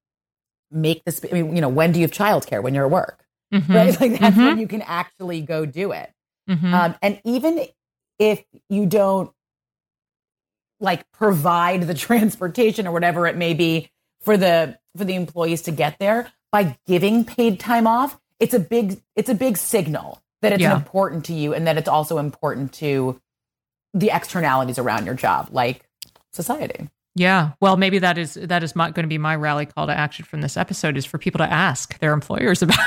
make 0.71 1.03
this. 1.05 1.21
I 1.29 1.33
mean, 1.33 1.55
you 1.55 1.61
know, 1.61 1.69
when 1.69 1.91
do 1.91 1.99
you 1.99 2.03
have 2.05 2.11
childcare? 2.11 2.61
When 2.63 2.73
you're 2.73 2.85
at 2.85 2.91
work, 2.91 3.21
Mm-hmm. 3.53 3.73
right? 3.73 3.99
Like 4.01 4.19
that's 4.19 4.35
Mhm. 4.35 4.45
when 4.47 4.57
you 4.59 4.67
can 4.67 4.81
actually 4.81 5.41
go 5.41 5.65
do 5.65 5.91
it. 5.91 6.11
Mhm. 6.49 6.73
Um, 6.73 6.95
and 7.01 7.21
even 7.23 7.65
if 8.19 8.43
you 8.69 8.85
don't 8.85 9.31
like 10.79 11.09
provide 11.11 11.83
the 11.83 11.93
transportation 12.07 12.87
or 12.87 12.91
whatever 12.91 13.27
it 13.27 13.37
may 13.37 13.53
be 13.53 13.89
for 14.21 14.37
the 14.37 14.77
for 14.97 15.03
the 15.05 15.15
employees 15.15 15.63
to 15.63 15.71
get 15.71 15.99
there 15.99 16.31
by 16.51 16.77
giving 16.87 17.25
paid 17.25 17.59
time 17.59 17.85
off, 17.87 18.19
it's 18.39 18.53
a 18.53 18.59
big 18.59 18.99
it's 19.15 19.29
a 19.29 19.35
big 19.35 19.57
signal 19.57 20.21
that 20.41 20.53
it's 20.53 20.61
Yeah. 20.61 20.75
important 20.75 21.25
to 21.25 21.33
you 21.33 21.53
and 21.53 21.67
that 21.67 21.77
it's 21.77 21.89
also 21.89 22.17
important 22.17 22.73
to 22.73 23.19
the 23.93 24.09
externalities 24.13 24.77
around 24.77 25.05
your 25.05 25.15
job, 25.15 25.47
like 25.51 25.87
society. 26.33 26.89
Yeah. 27.15 27.51
Well, 27.61 27.77
maybe 27.77 27.99
that 27.99 28.17
is 28.17 28.33
that 28.35 28.61
is 28.63 28.75
not 28.75 28.93
going 28.93 29.03
to 29.05 29.07
be 29.09 29.17
my 29.17 29.35
rally 29.35 29.65
call 29.65 29.87
to 29.87 29.97
action 29.97 30.25
from 30.25 30.41
this 30.41 30.57
episode 30.57 30.97
is 30.97 31.05
for 31.05 31.17
people 31.17 31.39
to 31.39 31.49
ask 31.51 31.97
their 31.99 32.11
employers 32.13 32.61
about 32.61 32.77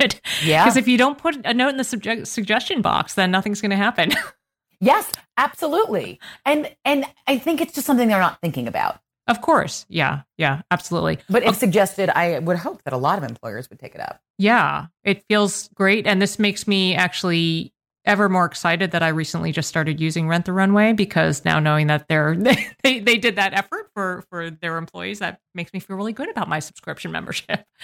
it. 0.00 0.20
Yeah. 0.42 0.64
Because 0.64 0.76
if 0.76 0.88
you 0.88 0.96
don't 0.98 1.18
put 1.18 1.36
a 1.44 1.52
note 1.52 1.68
in 1.70 1.76
the 1.76 1.84
subject, 1.84 2.26
suggestion 2.26 2.80
box, 2.82 3.14
then 3.14 3.30
nothing's 3.30 3.60
going 3.60 3.70
to 3.70 3.76
happen. 3.76 4.12
Yes, 4.80 5.10
absolutely. 5.36 6.20
And 6.44 6.74
and 6.84 7.04
I 7.26 7.38
think 7.38 7.60
it's 7.60 7.74
just 7.74 7.86
something 7.86 8.08
they're 8.08 8.18
not 8.18 8.40
thinking 8.40 8.68
about. 8.68 9.00
of 9.28 9.40
course. 9.40 9.86
Yeah. 9.88 10.22
Yeah. 10.38 10.62
Absolutely. 10.70 11.18
But 11.28 11.42
if 11.42 11.56
suggested, 11.56 12.10
I 12.10 12.38
would 12.38 12.58
hope 12.58 12.82
that 12.84 12.92
a 12.92 12.96
lot 12.96 13.18
of 13.18 13.24
employers 13.24 13.68
would 13.70 13.78
take 13.80 13.94
it 13.94 14.00
up. 14.00 14.20
Yeah. 14.38 14.86
It 15.02 15.24
feels 15.28 15.68
great, 15.74 16.06
and 16.06 16.22
this 16.22 16.38
makes 16.38 16.68
me 16.68 16.94
actually 16.94 17.72
ever 18.04 18.28
more 18.28 18.44
excited 18.44 18.92
that 18.92 19.02
I 19.02 19.08
recently 19.08 19.50
just 19.50 19.68
started 19.68 20.00
using 20.00 20.28
Rent 20.28 20.44
the 20.44 20.52
Runway 20.52 20.92
because 20.92 21.44
now 21.44 21.58
knowing 21.58 21.88
that 21.88 22.06
they're 22.08 22.36
they 22.84 23.00
they 23.00 23.18
did 23.18 23.34
that 23.36 23.52
effort 23.52 23.90
for 23.94 24.24
for 24.30 24.48
their 24.50 24.76
employees, 24.76 25.18
that 25.18 25.40
makes 25.54 25.72
me 25.72 25.80
feel 25.80 25.96
really 25.96 26.12
good 26.12 26.28
about 26.30 26.48
my 26.48 26.60
subscription 26.60 27.10
membership. 27.12 27.64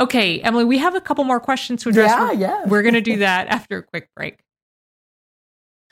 Okay, 0.00 0.38
Emily, 0.42 0.64
we 0.64 0.78
have 0.78 0.94
a 0.94 1.00
couple 1.00 1.24
more 1.24 1.40
questions 1.40 1.82
to 1.82 1.88
address. 1.88 2.10
Yeah, 2.10 2.24
We're- 2.28 2.36
yeah. 2.38 2.64
We're 2.66 2.82
going 2.82 2.94
to 2.94 3.00
do 3.00 3.16
that 3.26 3.48
after 3.48 3.78
a 3.78 3.82
quick 3.82 4.08
break. 4.14 4.38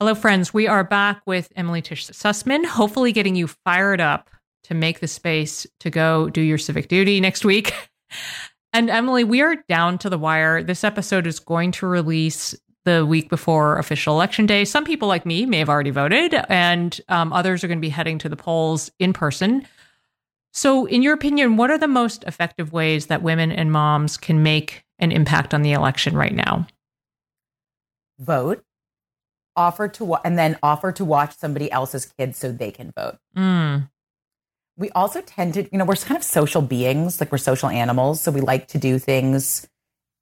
Hello, 0.00 0.14
friends. 0.14 0.54
We 0.54 0.66
are 0.66 0.82
back 0.82 1.20
with 1.26 1.52
Emily 1.56 1.82
Tish 1.82 2.06
Sussman, 2.06 2.64
hopefully 2.64 3.12
getting 3.12 3.36
you 3.36 3.46
fired 3.46 4.00
up 4.00 4.30
to 4.64 4.72
make 4.72 5.00
the 5.00 5.06
space 5.06 5.66
to 5.80 5.90
go 5.90 6.30
do 6.30 6.40
your 6.40 6.56
civic 6.56 6.88
duty 6.88 7.20
next 7.20 7.44
week. 7.44 7.74
And 8.72 8.88
Emily, 8.88 9.24
we 9.24 9.40
are 9.40 9.56
down 9.68 9.98
to 9.98 10.08
the 10.08 10.16
wire. 10.16 10.62
This 10.62 10.84
episode 10.84 11.26
is 11.26 11.40
going 11.40 11.72
to 11.72 11.88
release 11.88 12.54
the 12.84 13.04
week 13.04 13.28
before 13.28 13.78
official 13.78 14.14
election 14.14 14.46
day. 14.46 14.64
Some 14.64 14.84
people, 14.84 15.08
like 15.08 15.26
me, 15.26 15.44
may 15.44 15.58
have 15.58 15.68
already 15.68 15.90
voted, 15.90 16.36
and 16.48 17.00
um, 17.08 17.32
others 17.32 17.64
are 17.64 17.66
going 17.66 17.80
to 17.80 17.82
be 17.84 17.88
heading 17.88 18.16
to 18.18 18.28
the 18.28 18.36
polls 18.36 18.88
in 19.00 19.12
person. 19.12 19.66
So, 20.52 20.86
in 20.86 21.02
your 21.02 21.14
opinion, 21.14 21.56
what 21.56 21.68
are 21.68 21.78
the 21.78 21.88
most 21.88 22.22
effective 22.28 22.72
ways 22.72 23.06
that 23.06 23.24
women 23.24 23.50
and 23.50 23.72
moms 23.72 24.16
can 24.16 24.40
make 24.40 24.84
an 25.00 25.10
impact 25.10 25.52
on 25.52 25.62
the 25.62 25.72
election 25.72 26.16
right 26.16 26.32
now? 26.32 26.68
Vote, 28.20 28.64
offer 29.56 29.88
to 29.88 30.04
wa- 30.04 30.20
and 30.24 30.38
then 30.38 30.58
offer 30.62 30.92
to 30.92 31.04
watch 31.04 31.36
somebody 31.36 31.70
else's 31.70 32.06
kids 32.18 32.38
so 32.38 32.52
they 32.52 32.70
can 32.70 32.92
vote. 32.96 33.18
Mm. 33.36 33.90
We 34.76 34.90
also 34.90 35.20
tend 35.20 35.54
to, 35.54 35.68
you 35.70 35.78
know, 35.78 35.84
we're 35.84 35.96
kind 35.96 36.16
of 36.16 36.24
social 36.24 36.62
beings, 36.62 37.20
like 37.20 37.30
we're 37.30 37.38
social 37.38 37.68
animals, 37.68 38.20
so 38.20 38.30
we 38.30 38.40
like 38.40 38.68
to 38.68 38.78
do 38.78 38.98
things 38.98 39.68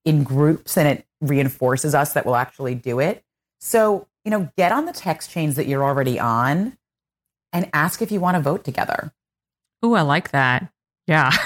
in 0.05 0.25
groups 0.25 0.77
and 0.77 0.88
it 0.88 1.07
reinforces 1.21 1.95
us 1.95 2.14
that 2.14 2.27
we'll 2.27 2.37
actually 2.37 2.75
do 2.75 2.99
it. 2.99 3.23
So, 3.61 4.09
you 4.25 4.31
know, 4.31 4.51
get 4.57 4.73
on 4.73 4.87
the 4.87 4.93
text 4.93 5.31
chains 5.31 5.57
that 5.57 5.67
you're 5.67 5.85
already 5.85 6.19
on 6.19 6.77
and 7.53 7.71
ask 7.73 8.03
if 8.03 8.11
you 8.11 8.21
want 8.21 8.37
to 8.37 8.43
vote 8.43 8.64
together. 8.64 9.12
Oh, 9.83 9.95
I 9.95 10.03
like 10.03 10.31
that. 10.31 10.73
Yeah. 11.07 11.33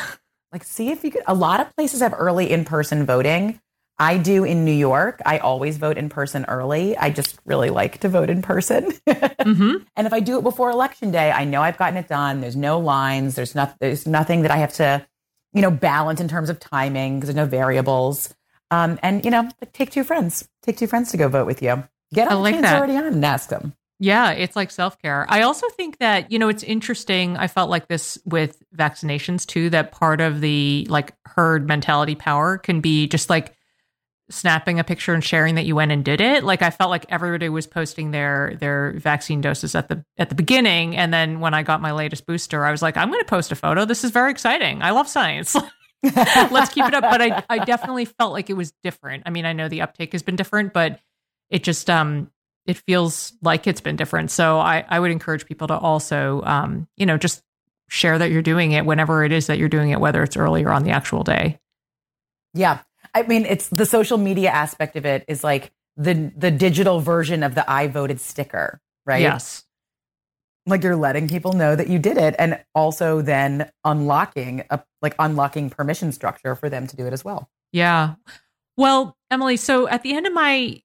Like, 0.53 0.64
see 0.64 0.90
if 0.90 1.03
you 1.03 1.11
could. 1.11 1.23
A 1.27 1.33
lot 1.33 1.61
of 1.61 1.75
places 1.75 2.03
have 2.03 2.14
early 2.14 2.51
in 2.51 2.66
person 2.66 3.07
voting. 3.07 3.59
I 3.98 4.18
do 4.18 4.44
in 4.44 4.64
New 4.64 4.72
York. 4.72 5.20
I 5.24 5.38
always 5.38 5.76
vote 5.76 5.96
in 5.96 6.09
person 6.09 6.44
early. 6.48 6.96
I 6.96 7.11
just 7.11 7.38
really 7.44 7.70
like 7.70 7.98
to 7.98 8.09
vote 8.09 8.31
in 8.31 8.42
person. 8.42 8.90
mm-hmm. 9.07 9.76
And 9.96 10.07
if 10.07 10.12
I 10.12 10.20
do 10.20 10.38
it 10.38 10.42
before 10.42 10.70
election 10.70 11.11
day, 11.11 11.31
I 11.31 11.44
know 11.44 11.62
I've 11.62 11.78
gotten 11.78 11.96
it 11.96 12.09
done. 12.09 12.40
There's 12.40 12.57
no 12.57 12.78
lines. 12.78 13.35
There's 13.35 13.55
not. 13.55 13.76
There's 13.81 14.07
nothing 14.07 14.42
that 14.42 14.50
I 14.50 14.57
have 14.57 14.72
to, 14.74 15.07
you 15.52 15.62
know, 15.62 15.70
balance 15.70 16.20
in 16.20 16.28
terms 16.28 16.50
of 16.50 16.59
timing 16.59 17.20
because 17.20 17.28
there's 17.28 17.37
no 17.37 17.46
variables. 17.46 18.35
Um, 18.70 18.98
and 19.02 19.24
you 19.24 19.31
know, 19.31 19.48
take 19.72 19.90
two 19.90 20.05
friends. 20.05 20.48
Take 20.62 20.78
two 20.78 20.87
friends 20.87 21.11
to 21.12 21.16
go 21.16 21.28
vote 21.28 21.46
with 21.46 21.62
you. 21.62 21.85
Get 22.12 22.28
on 22.28 22.38
I 22.38 22.40
like 22.40 22.57
the 22.57 22.62
that. 22.62 22.78
already 22.78 22.96
on 22.96 23.05
and 23.05 23.24
ask 23.24 23.50
them. 23.50 23.74
Yeah, 24.02 24.33
it's 24.33 24.57
like 24.57 24.72
self 24.72 25.00
care. 25.00 25.26
I 25.28 25.42
also 25.42 25.68
think 25.68 25.98
that, 25.98 26.33
you 26.33 26.38
know, 26.38 26.48
it's 26.48 26.64
interesting. 26.64 27.37
I 27.37 27.46
felt 27.46 27.70
like 27.70 27.87
this 27.87 28.18
with 28.24 28.61
vaccinations 28.76 29.46
too, 29.46 29.70
that 29.70 29.92
part 29.92 30.20
of 30.20 30.40
the 30.40 30.88
like 30.90 31.14
herd 31.24 31.68
mentality 31.68 32.16
power 32.16 32.59
can 32.59 32.81
be 32.81 33.07
just 33.07 33.31
like 33.31 33.55
snapping 34.33 34.79
a 34.79 34.85
picture 34.85 35.14
and 35.14 35.23
sharing 35.23 35.55
that 35.57 35.66
you 35.66 35.77
went 35.77 35.92
and 35.92 36.05
did 36.05 36.21
it. 36.21 36.42
Like 36.45 36.62
I 36.62 36.71
felt 36.71 36.90
like 36.90 37.07
everybody 37.09 37.49
was 37.49 37.66
posting 37.66 38.11
their 38.11 38.57
their 38.59 38.95
vaccine 38.97 39.40
doses 39.40 39.75
at 39.75 39.88
the 39.88 40.05
at 40.18 40.29
the 40.29 40.35
beginning. 40.35 40.97
And 40.97 41.12
then 41.12 41.40
when 41.40 41.55
I 41.55 41.62
got 41.62 41.81
my 41.81 41.92
latest 41.92 42.27
booster, 42.27 42.64
I 42.64 42.71
was 42.71 42.83
like, 42.83 42.97
I'm 42.97 43.11
gonna 43.11 43.25
post 43.25 43.53
a 43.53 43.57
photo. 43.57 43.85
This 43.85 44.05
is 44.05 44.11
very 44.11 44.31
exciting. 44.31 44.83
I 44.83 44.90
love 44.90 45.09
science. 45.09 45.55
Let's 46.03 46.73
keep 46.73 46.85
it 46.85 46.95
up. 46.95 47.03
But 47.03 47.23
I, 47.23 47.45
I 47.49 47.64
definitely 47.64 48.07
felt 48.07 48.33
like 48.33 48.51
it 48.51 48.55
was 48.55 48.73
different. 48.83 49.23
I 49.27 49.31
mean, 49.31 49.45
I 49.45 49.53
know 49.53 49.68
the 49.68 49.83
uptake 49.83 50.12
has 50.12 50.23
been 50.23 50.37
different, 50.37 50.73
but 50.73 50.99
it 51.51 51.62
just 51.62 51.88
um 51.90 52.31
it 52.66 52.77
feels 52.79 53.33
like 53.42 53.66
it's 53.66 53.81
been 53.81 53.97
different. 53.97 54.31
So 54.31 54.59
I, 54.59 54.85
I 54.88 55.01
would 55.01 55.11
encourage 55.11 55.47
people 55.47 55.66
to 55.68 55.77
also, 55.77 56.42
um, 56.45 56.87
you 56.97 57.07
know, 57.07 57.18
just 57.18 57.42
share 57.88 58.18
that 58.18 58.31
you're 58.31 58.42
doing 58.42 58.73
it 58.73 58.87
whenever 58.87 59.25
it 59.25 59.33
is 59.33 59.49
that 59.49 59.59
you're 59.59 59.68
doing 59.68 59.90
it, 59.90 60.01
whether 60.01 60.23
it's 60.23 60.37
early 60.37 60.64
or 60.64 60.71
on 60.71 60.85
the 60.85 60.90
actual 60.90 61.25
day. 61.25 61.59
Yeah. 62.55 62.81
I 63.14 63.22
mean, 63.22 63.44
it's 63.44 63.68
the 63.68 63.87
social 63.87 64.18
media 64.18 64.51
aspect 64.51 64.96
of 64.96 65.05
it 65.05 65.25
is 65.29 65.44
like 65.44 65.70
the 65.96 66.33
the 66.37 66.51
digital 66.51 67.01
version 67.01 67.42
of 67.42 67.55
the 67.55 67.70
I 67.70 67.88
voted 67.88 68.20
sticker, 68.20 68.81
right? 69.07 69.22
Yes. 69.22 69.64
Like 70.66 70.83
you're 70.83 70.96
letting 70.96 71.29
people 71.29 71.53
know 71.55 71.75
that 71.75 71.88
you 71.88 71.98
did 71.98 72.16
it 72.16 72.37
and 72.38 72.62
also 72.75 73.20
then 73.20 73.70
unlocking 73.85 74.64
a 74.70 74.81
like 75.03 75.14
unlocking 75.18 75.70
permission 75.70 76.12
structure 76.12 76.55
for 76.55 76.70
them 76.70 76.87
to 76.87 76.96
do 76.96 77.07
it 77.07 77.12
as 77.12 77.25
well. 77.25 77.51
Yeah. 77.72 78.14
Well, 78.77 79.16
Emily, 79.31 79.57
so 79.57 79.88
at 79.88 80.03
the 80.03 80.14
end 80.14 80.27
of 80.27 80.33
my 80.33 80.81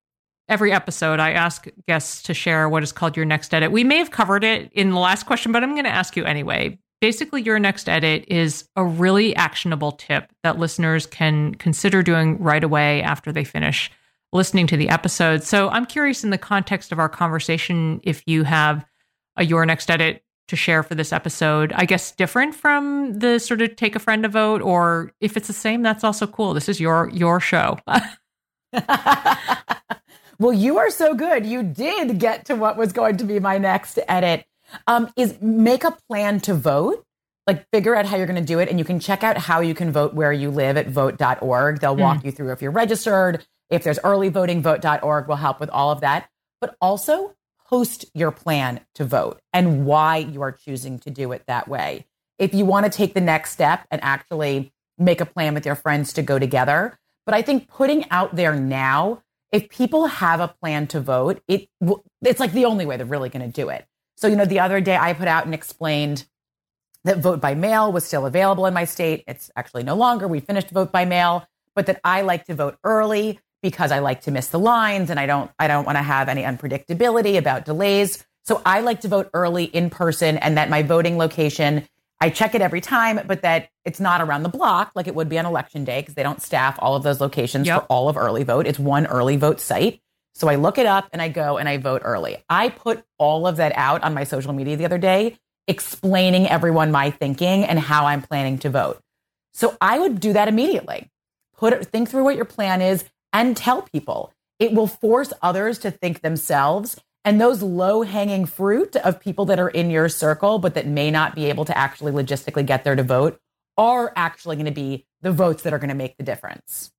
every 0.49 0.71
episode, 0.71 1.19
I 1.19 1.31
ask 1.31 1.67
guests 1.87 2.23
to 2.23 2.33
share 2.33 2.67
what 2.67 2.83
is 2.83 2.91
called 2.91 3.15
your 3.15 3.25
next 3.25 3.53
edit. 3.53 3.71
We 3.71 3.83
may 3.83 3.97
have 3.97 4.11
covered 4.11 4.43
it 4.43 4.71
in 4.73 4.91
the 4.91 4.99
last 4.99 5.25
question, 5.25 5.51
but 5.51 5.63
I'm 5.63 5.73
going 5.73 5.85
to 5.85 5.89
ask 5.89 6.15
you 6.15 6.25
anyway. 6.25 6.79
Basically, 6.99 7.41
your 7.43 7.59
next 7.59 7.87
edit 7.87 8.25
is 8.27 8.67
a 8.75 8.83
really 8.83 9.35
actionable 9.35 9.91
tip 9.91 10.31
that 10.43 10.57
listeners 10.57 11.05
can 11.05 11.53
consider 11.55 12.01
doing 12.01 12.39
right 12.39 12.63
away 12.63 13.01
after 13.01 13.31
they 13.31 13.43
finish 13.43 13.91
listening 14.33 14.67
to 14.67 14.77
the 14.77 14.89
episode. 14.89 15.43
So 15.43 15.69
I'm 15.69 15.85
curious, 15.85 16.23
in 16.23 16.31
the 16.31 16.37
context 16.37 16.91
of 16.91 16.99
our 16.99 17.09
conversation, 17.09 18.01
if 18.03 18.23
you 18.25 18.43
have 18.43 18.85
a 19.35 19.45
your 19.45 19.65
next 19.65 19.89
edit 19.91 20.23
to 20.47 20.55
share 20.55 20.81
for 20.81 20.95
this 20.95 21.13
episode, 21.13 21.73
I 21.73 21.85
guess 21.85 22.11
different 22.11 22.55
from 22.55 23.19
the 23.19 23.39
sort 23.39 23.61
of 23.61 23.75
take 23.75 23.95
a 23.95 23.99
friend 23.99 24.23
to 24.23 24.29
vote, 24.29 24.61
or 24.61 25.11
if 25.21 25.37
it's 25.37 25.47
the 25.47 25.53
same, 25.53 25.81
that's 25.81 26.03
also 26.03 26.25
cool. 26.25 26.53
This 26.53 26.69
is 26.69 26.79
your 26.79 27.09
your 27.13 27.39
show. 27.39 27.79
well, 30.39 30.53
you 30.53 30.77
are 30.77 30.89
so 30.89 31.13
good. 31.13 31.45
You 31.45 31.63
did 31.63 32.19
get 32.19 32.45
to 32.45 32.55
what 32.55 32.77
was 32.77 32.91
going 32.93 33.17
to 33.17 33.23
be 33.23 33.39
my 33.39 33.57
next 33.57 33.99
edit. 34.07 34.45
Um, 34.85 35.11
is 35.15 35.39
make 35.41 35.83
a 35.83 35.97
plan 36.09 36.39
to 36.41 36.53
vote. 36.53 37.03
Like 37.45 37.65
figure 37.71 37.95
out 37.95 38.05
how 38.05 38.17
you're 38.17 38.25
going 38.25 38.41
to 38.41 38.45
do 38.45 38.59
it, 38.59 38.67
and 38.67 38.77
you 38.77 38.83
can 38.83 38.99
check 38.99 39.23
out 39.23 39.37
how 39.37 39.61
you 39.61 39.73
can 39.73 39.91
vote 39.91 40.13
where 40.13 40.33
you 40.33 40.51
live 40.51 40.75
at 40.75 40.89
vote.org. 40.89 41.79
They'll 41.79 41.95
walk 41.95 42.17
mm. 42.17 42.25
you 42.25 42.31
through 42.31 42.51
if 42.51 42.61
you're 42.61 42.71
registered, 42.71 43.45
if 43.69 43.83
there's 43.83 43.99
early 44.03 44.27
voting. 44.27 44.61
Vote.org 44.61 45.27
will 45.29 45.37
help 45.37 45.61
with 45.61 45.69
all 45.69 45.91
of 45.91 46.01
that. 46.01 46.29
But 46.59 46.75
also 46.81 47.35
post 47.69 48.05
your 48.13 48.31
plan 48.31 48.81
to 48.95 49.05
vote 49.05 49.41
and 49.53 49.85
why 49.85 50.17
you 50.17 50.41
are 50.41 50.51
choosing 50.51 50.99
to 50.99 51.09
do 51.09 51.31
it 51.31 51.43
that 51.47 51.67
way. 51.67 52.05
If 52.37 52.53
you 52.53 52.65
want 52.65 52.85
to 52.85 52.89
take 52.89 53.13
the 53.13 53.21
next 53.21 53.51
step 53.51 53.85
and 53.91 54.03
actually 54.03 54.73
make 54.97 55.21
a 55.21 55.25
plan 55.25 55.53
with 55.53 55.65
your 55.65 55.75
friends 55.75 56.13
to 56.13 56.21
go 56.21 56.39
together, 56.39 56.97
but 57.25 57.35
I 57.35 57.41
think 57.41 57.67
putting 57.67 58.09
out 58.09 58.35
there 58.35 58.55
now, 58.55 59.23
if 59.51 59.69
people 59.69 60.07
have 60.07 60.39
a 60.39 60.47
plan 60.47 60.87
to 60.87 60.99
vote, 60.99 61.41
it 61.47 61.67
it's 62.21 62.39
like 62.39 62.53
the 62.53 62.65
only 62.65 62.85
way 62.85 62.97
they're 62.97 63.05
really 63.05 63.29
going 63.29 63.45
to 63.45 63.51
do 63.51 63.69
it. 63.69 63.85
So, 64.17 64.27
you 64.27 64.35
know, 64.35 64.45
the 64.45 64.59
other 64.59 64.81
day 64.81 64.97
I 64.97 65.13
put 65.13 65.27
out 65.27 65.45
and 65.45 65.53
explained 65.53 66.25
that 67.03 67.19
vote 67.19 67.39
by 67.39 67.55
mail 67.55 67.91
was 67.91 68.03
still 68.03 68.25
available 68.25 68.65
in 68.65 68.73
my 68.73 68.83
state. 68.83 69.23
It's 69.27 69.49
actually 69.55 69.83
no 69.83 69.95
longer. 69.95 70.27
We 70.27 70.39
finished 70.39 70.71
vote 70.71 70.91
by 70.91 71.05
mail, 71.05 71.47
but 71.75 71.85
that 71.85 72.01
I 72.03 72.21
like 72.21 72.45
to 72.45 72.55
vote 72.55 72.77
early 72.83 73.39
because 73.61 73.91
I 73.91 73.99
like 73.99 74.21
to 74.21 74.31
miss 74.31 74.47
the 74.47 74.59
lines 74.59 75.09
and 75.09 75.19
I 75.19 75.25
don't 75.25 75.51
I 75.59 75.67
don't 75.67 75.85
want 75.85 75.97
to 75.97 76.01
have 76.03 76.29
any 76.29 76.43
unpredictability 76.43 77.37
about 77.37 77.65
delays. 77.65 78.25
So 78.43 78.61
I 78.65 78.81
like 78.81 79.01
to 79.01 79.07
vote 79.07 79.29
early 79.33 79.65
in 79.65 79.89
person 79.89 80.37
and 80.37 80.57
that 80.57 80.69
my 80.69 80.81
voting 80.83 81.17
location 81.17 81.87
I 82.19 82.31
check 82.31 82.55
it 82.55 82.61
every 82.63 82.81
time, 82.81 83.19
but 83.27 83.43
that 83.43 83.69
it's 83.85 83.99
not 83.99 84.21
around 84.21 84.41
the 84.41 84.49
block 84.49 84.91
like 84.95 85.05
it 85.07 85.13
would 85.13 85.29
be 85.29 85.37
on 85.37 85.45
election 85.45 85.83
day 85.85 86.01
because 86.01 86.15
they 86.15 86.23
don't 86.23 86.41
staff 86.41 86.75
all 86.79 86.95
of 86.95 87.03
those 87.03 87.21
locations 87.21 87.67
Yep. 87.67 87.81
for 87.81 87.85
all 87.87 88.09
of 88.09 88.17
early 88.17 88.43
vote. 88.43 88.65
It's 88.65 88.79
one 88.79 89.05
early 89.05 89.37
vote 89.37 89.59
site. 89.59 90.01
So 90.37 90.47
I 90.47 90.55
look 90.55 90.77
it 90.77 90.85
up 90.85 91.09
and 91.13 91.19
I 91.19 91.29
go 91.29 91.57
and 91.57 91.67
I 91.67 91.77
vote 91.77 92.03
early. 92.05 92.37
I 92.47 92.69
put 92.69 93.03
all 93.17 93.47
of 93.47 93.57
that 93.57 93.71
out 93.75 94.03
on 94.03 94.13
my 94.13 94.23
social 94.23 94.53
media 94.53 94.77
the 94.77 94.85
other 94.85 94.99
day, 94.99 95.39
explaining 95.67 96.47
everyone 96.47 96.91
my 96.91 97.09
thinking 97.09 97.65
and 97.65 97.79
how 97.79 98.05
I'm 98.05 98.21
planning 98.21 98.59
to 98.59 98.69
vote. 98.69 99.01
So 99.55 99.75
I 99.81 99.97
would 99.97 100.19
do 100.19 100.33
that 100.33 100.47
immediately. 100.47 101.09
Put 101.57 101.83
think 101.87 102.09
through 102.09 102.23
what 102.23 102.35
your 102.35 102.45
plan 102.45 102.83
is 102.83 103.03
and 103.33 103.57
tell 103.57 103.81
people. 103.81 104.31
It 104.59 104.73
will 104.73 104.85
force 104.85 105.33
others 105.41 105.79
to 105.79 105.89
think 105.89 106.21
themselves 106.21 107.01
and 107.25 107.41
those 107.41 107.63
low 107.63 108.03
hanging 108.03 108.45
fruit 108.45 108.95
of 108.95 109.19
people 109.19 109.45
that 109.45 109.57
are 109.57 109.69
in 109.69 109.89
your 109.89 110.07
circle, 110.07 110.59
but 110.59 110.75
that 110.75 110.85
may 110.85 111.09
not 111.09 111.33
be 111.33 111.45
able 111.45 111.65
to 111.65 111.75
actually 111.75 112.11
logistically 112.11 112.63
get 112.63 112.83
there 112.83 112.95
to 112.95 113.01
vote, 113.01 113.39
are 113.75 114.13
actually 114.15 114.55
going 114.55 114.67
to 114.67 114.71
be 114.71 115.07
the 115.21 115.31
votes 115.31 115.63
that 115.63 115.73
are 115.73 115.79
going 115.79 115.89
to 115.89 115.95
make 115.95 116.15
the 116.17 116.23
difference. 116.23 116.91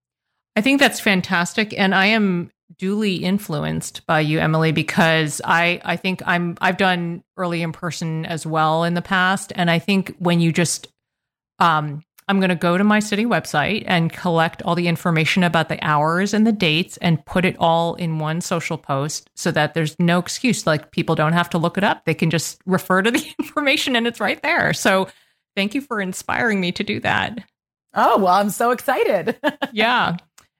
I 0.58 0.60
think 0.60 0.80
that's 0.80 0.98
fantastic. 0.98 1.72
And 1.78 1.94
I 1.94 2.06
am 2.06 2.50
duly 2.78 3.14
influenced 3.14 4.04
by 4.06 4.18
you, 4.18 4.40
Emily, 4.40 4.72
because 4.72 5.40
I, 5.44 5.80
I 5.84 5.94
think 5.94 6.20
I'm 6.26 6.58
I've 6.60 6.76
done 6.76 7.22
early 7.36 7.62
in 7.62 7.70
person 7.70 8.26
as 8.26 8.44
well 8.44 8.82
in 8.82 8.94
the 8.94 9.00
past. 9.00 9.52
And 9.54 9.70
I 9.70 9.78
think 9.78 10.16
when 10.18 10.40
you 10.40 10.50
just 10.50 10.88
um 11.60 12.02
I'm 12.26 12.40
going 12.40 12.48
to 12.50 12.56
go 12.56 12.76
to 12.76 12.82
my 12.82 12.98
city 12.98 13.24
website 13.24 13.84
and 13.86 14.12
collect 14.12 14.60
all 14.62 14.74
the 14.74 14.88
information 14.88 15.44
about 15.44 15.68
the 15.68 15.78
hours 15.80 16.34
and 16.34 16.44
the 16.44 16.50
dates 16.50 16.96
and 16.96 17.24
put 17.24 17.44
it 17.44 17.54
all 17.60 17.94
in 17.94 18.18
one 18.18 18.40
social 18.40 18.78
post 18.78 19.30
so 19.36 19.52
that 19.52 19.74
there's 19.74 19.94
no 20.00 20.18
excuse. 20.18 20.66
Like 20.66 20.90
people 20.90 21.14
don't 21.14 21.34
have 21.34 21.50
to 21.50 21.58
look 21.58 21.78
it 21.78 21.84
up. 21.84 22.04
They 22.04 22.14
can 22.14 22.30
just 22.30 22.60
refer 22.66 23.00
to 23.02 23.12
the 23.12 23.24
information 23.38 23.94
and 23.94 24.08
it's 24.08 24.18
right 24.18 24.42
there. 24.42 24.72
So 24.72 25.06
thank 25.54 25.76
you 25.76 25.82
for 25.82 26.00
inspiring 26.00 26.60
me 26.60 26.72
to 26.72 26.82
do 26.82 26.98
that. 26.98 27.38
Oh, 27.94 28.18
well, 28.18 28.34
I'm 28.34 28.50
so 28.50 28.72
excited. 28.72 29.38
yeah. 29.72 30.16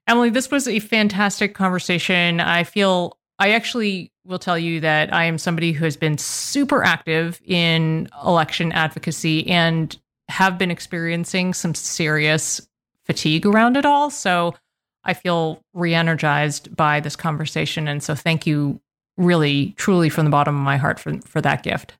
Emily, 0.09 0.31
this 0.31 0.49
was 0.49 0.67
a 0.67 0.79
fantastic 0.79 1.53
conversation. 1.53 2.39
I 2.39 2.63
feel 2.63 3.15
I 3.37 3.51
actually 3.51 4.11
will 4.25 4.39
tell 4.39 4.57
you 4.57 4.79
that 4.79 5.13
I 5.13 5.25
am 5.25 5.37
somebody 5.37 5.71
who 5.71 5.85
has 5.85 5.95
been 5.95 6.17
super 6.17 6.83
active 6.83 7.39
in 7.45 8.09
election 8.25 8.71
advocacy 8.71 9.47
and 9.47 9.95
have 10.27 10.57
been 10.57 10.71
experiencing 10.71 11.53
some 11.53 11.75
serious 11.75 12.59
fatigue 13.05 13.45
around 13.45 13.77
it 13.77 13.85
all. 13.85 14.09
So 14.09 14.55
I 15.03 15.13
feel 15.13 15.61
re 15.75 15.93
energized 15.93 16.75
by 16.75 16.99
this 17.01 17.15
conversation. 17.15 17.87
And 17.87 18.01
so 18.01 18.15
thank 18.15 18.47
you 18.47 18.81
really, 19.15 19.75
truly 19.77 20.09
from 20.09 20.25
the 20.25 20.31
bottom 20.31 20.55
of 20.55 20.63
my 20.63 20.77
heart 20.77 20.99
for, 20.99 21.19
for 21.21 21.39
that 21.41 21.61
gift. 21.61 21.98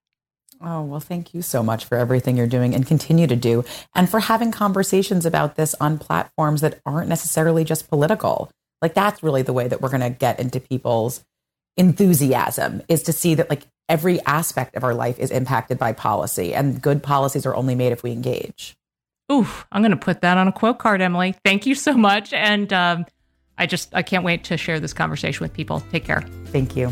Oh, 0.61 0.83
well, 0.83 0.99
thank 0.99 1.33
you 1.33 1.41
so 1.41 1.63
much 1.63 1.85
for 1.85 1.97
everything 1.97 2.35
you're 2.35 2.47
doing 2.47 2.75
and 2.75 2.85
continue 2.85 3.27
to 3.27 3.35
do, 3.35 3.63
and 3.95 4.09
for 4.09 4.19
having 4.19 4.51
conversations 4.51 5.25
about 5.25 5.55
this 5.55 5.73
on 5.75 5.97
platforms 5.97 6.61
that 6.61 6.79
aren't 6.85 7.07
necessarily 7.07 7.63
just 7.63 7.87
political. 7.89 8.51
Like, 8.81 8.93
that's 8.93 9.23
really 9.23 9.41
the 9.41 9.53
way 9.53 9.67
that 9.67 9.81
we're 9.81 9.89
going 9.89 10.01
to 10.01 10.09
get 10.09 10.39
into 10.39 10.59
people's 10.59 11.23
enthusiasm 11.77 12.81
is 12.89 13.03
to 13.03 13.13
see 13.13 13.35
that 13.35 13.49
like 13.49 13.63
every 13.87 14.19
aspect 14.25 14.75
of 14.75 14.83
our 14.83 14.93
life 14.93 15.17
is 15.17 15.31
impacted 15.31 15.79
by 15.79 15.93
policy 15.93 16.53
and 16.53 16.81
good 16.81 17.01
policies 17.01 17.45
are 17.45 17.55
only 17.55 17.73
made 17.73 17.91
if 17.91 18.03
we 18.03 18.11
engage. 18.11 18.75
Oof, 19.31 19.65
I'm 19.71 19.81
going 19.81 19.91
to 19.91 19.97
put 19.97 20.21
that 20.21 20.37
on 20.37 20.47
a 20.47 20.51
quote 20.51 20.79
card, 20.79 21.01
Emily. 21.01 21.35
Thank 21.45 21.65
you 21.65 21.75
so 21.75 21.93
much. 21.93 22.33
And 22.33 22.71
um, 22.73 23.05
I 23.57 23.65
just, 23.65 23.93
I 23.95 24.01
can't 24.01 24.23
wait 24.23 24.43
to 24.45 24.57
share 24.57 24.79
this 24.79 24.93
conversation 24.93 25.43
with 25.43 25.53
people. 25.53 25.81
Take 25.91 26.03
care. 26.03 26.21
Thank 26.47 26.75
you. 26.75 26.91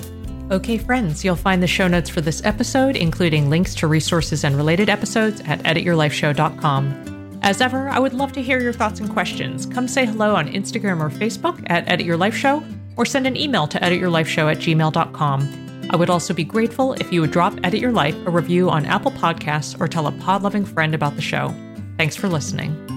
Okay, 0.50 0.78
friends, 0.78 1.26
you'll 1.26 1.36
find 1.36 1.62
the 1.62 1.68
show 1.68 1.90
notes 1.90 2.10
for 2.10 2.22
this 2.22 2.42
episode, 2.46 2.96
including 2.96 3.50
links 3.50 3.76
to 3.76 3.88
resources 3.88 4.46
and 4.46 4.56
related 4.56 4.88
episodes 4.88 5.42
at 5.42 5.60
edityourlifeshow.com. 5.64 7.40
As 7.44 7.60
ever, 7.60 7.90
I 7.90 8.00
would 8.00 8.14
love 8.14 8.32
to 8.34 8.42
hear 8.42 8.62
your 8.62 8.72
thoughts 8.72 9.02
and 9.02 9.10
questions. 9.10 9.66
Come 9.66 9.90
say 9.90 10.06
hello 10.06 10.36
on 10.36 10.48
Instagram 10.48 11.02
or 11.02 11.10
Facebook 11.10 11.62
at 11.70 11.88
Edit 11.90 12.06
Your 12.06 12.16
Life 12.16 12.36
Show, 12.36 12.64
or 12.96 13.06
send 13.06 13.28
an 13.28 13.36
email 13.36 13.68
to 13.68 13.80
edityourlifeshow 13.80 14.50
at 14.50 14.60
gmail.com. 14.60 15.90
I 15.90 15.96
would 15.98 16.10
also 16.10 16.34
be 16.34 16.46
grateful 16.46 16.94
if 16.94 17.12
you 17.12 17.20
would 17.22 17.32
drop 17.32 17.54
Edit 17.64 17.82
Your 17.82 17.92
Life 17.92 18.16
a 18.26 18.32
review 18.32 18.70
on 18.70 18.86
Apple 18.86 19.12
Podcasts 19.12 19.80
or 19.80 19.88
tell 19.90 20.08
a 20.08 20.14
pod 20.14 20.44
loving 20.44 20.66
friend 20.66 20.96
about 20.96 21.16
the 21.18 21.22
show. 21.22 21.54
Thanks 21.98 22.16
for 22.16 22.30
listening. 22.30 22.97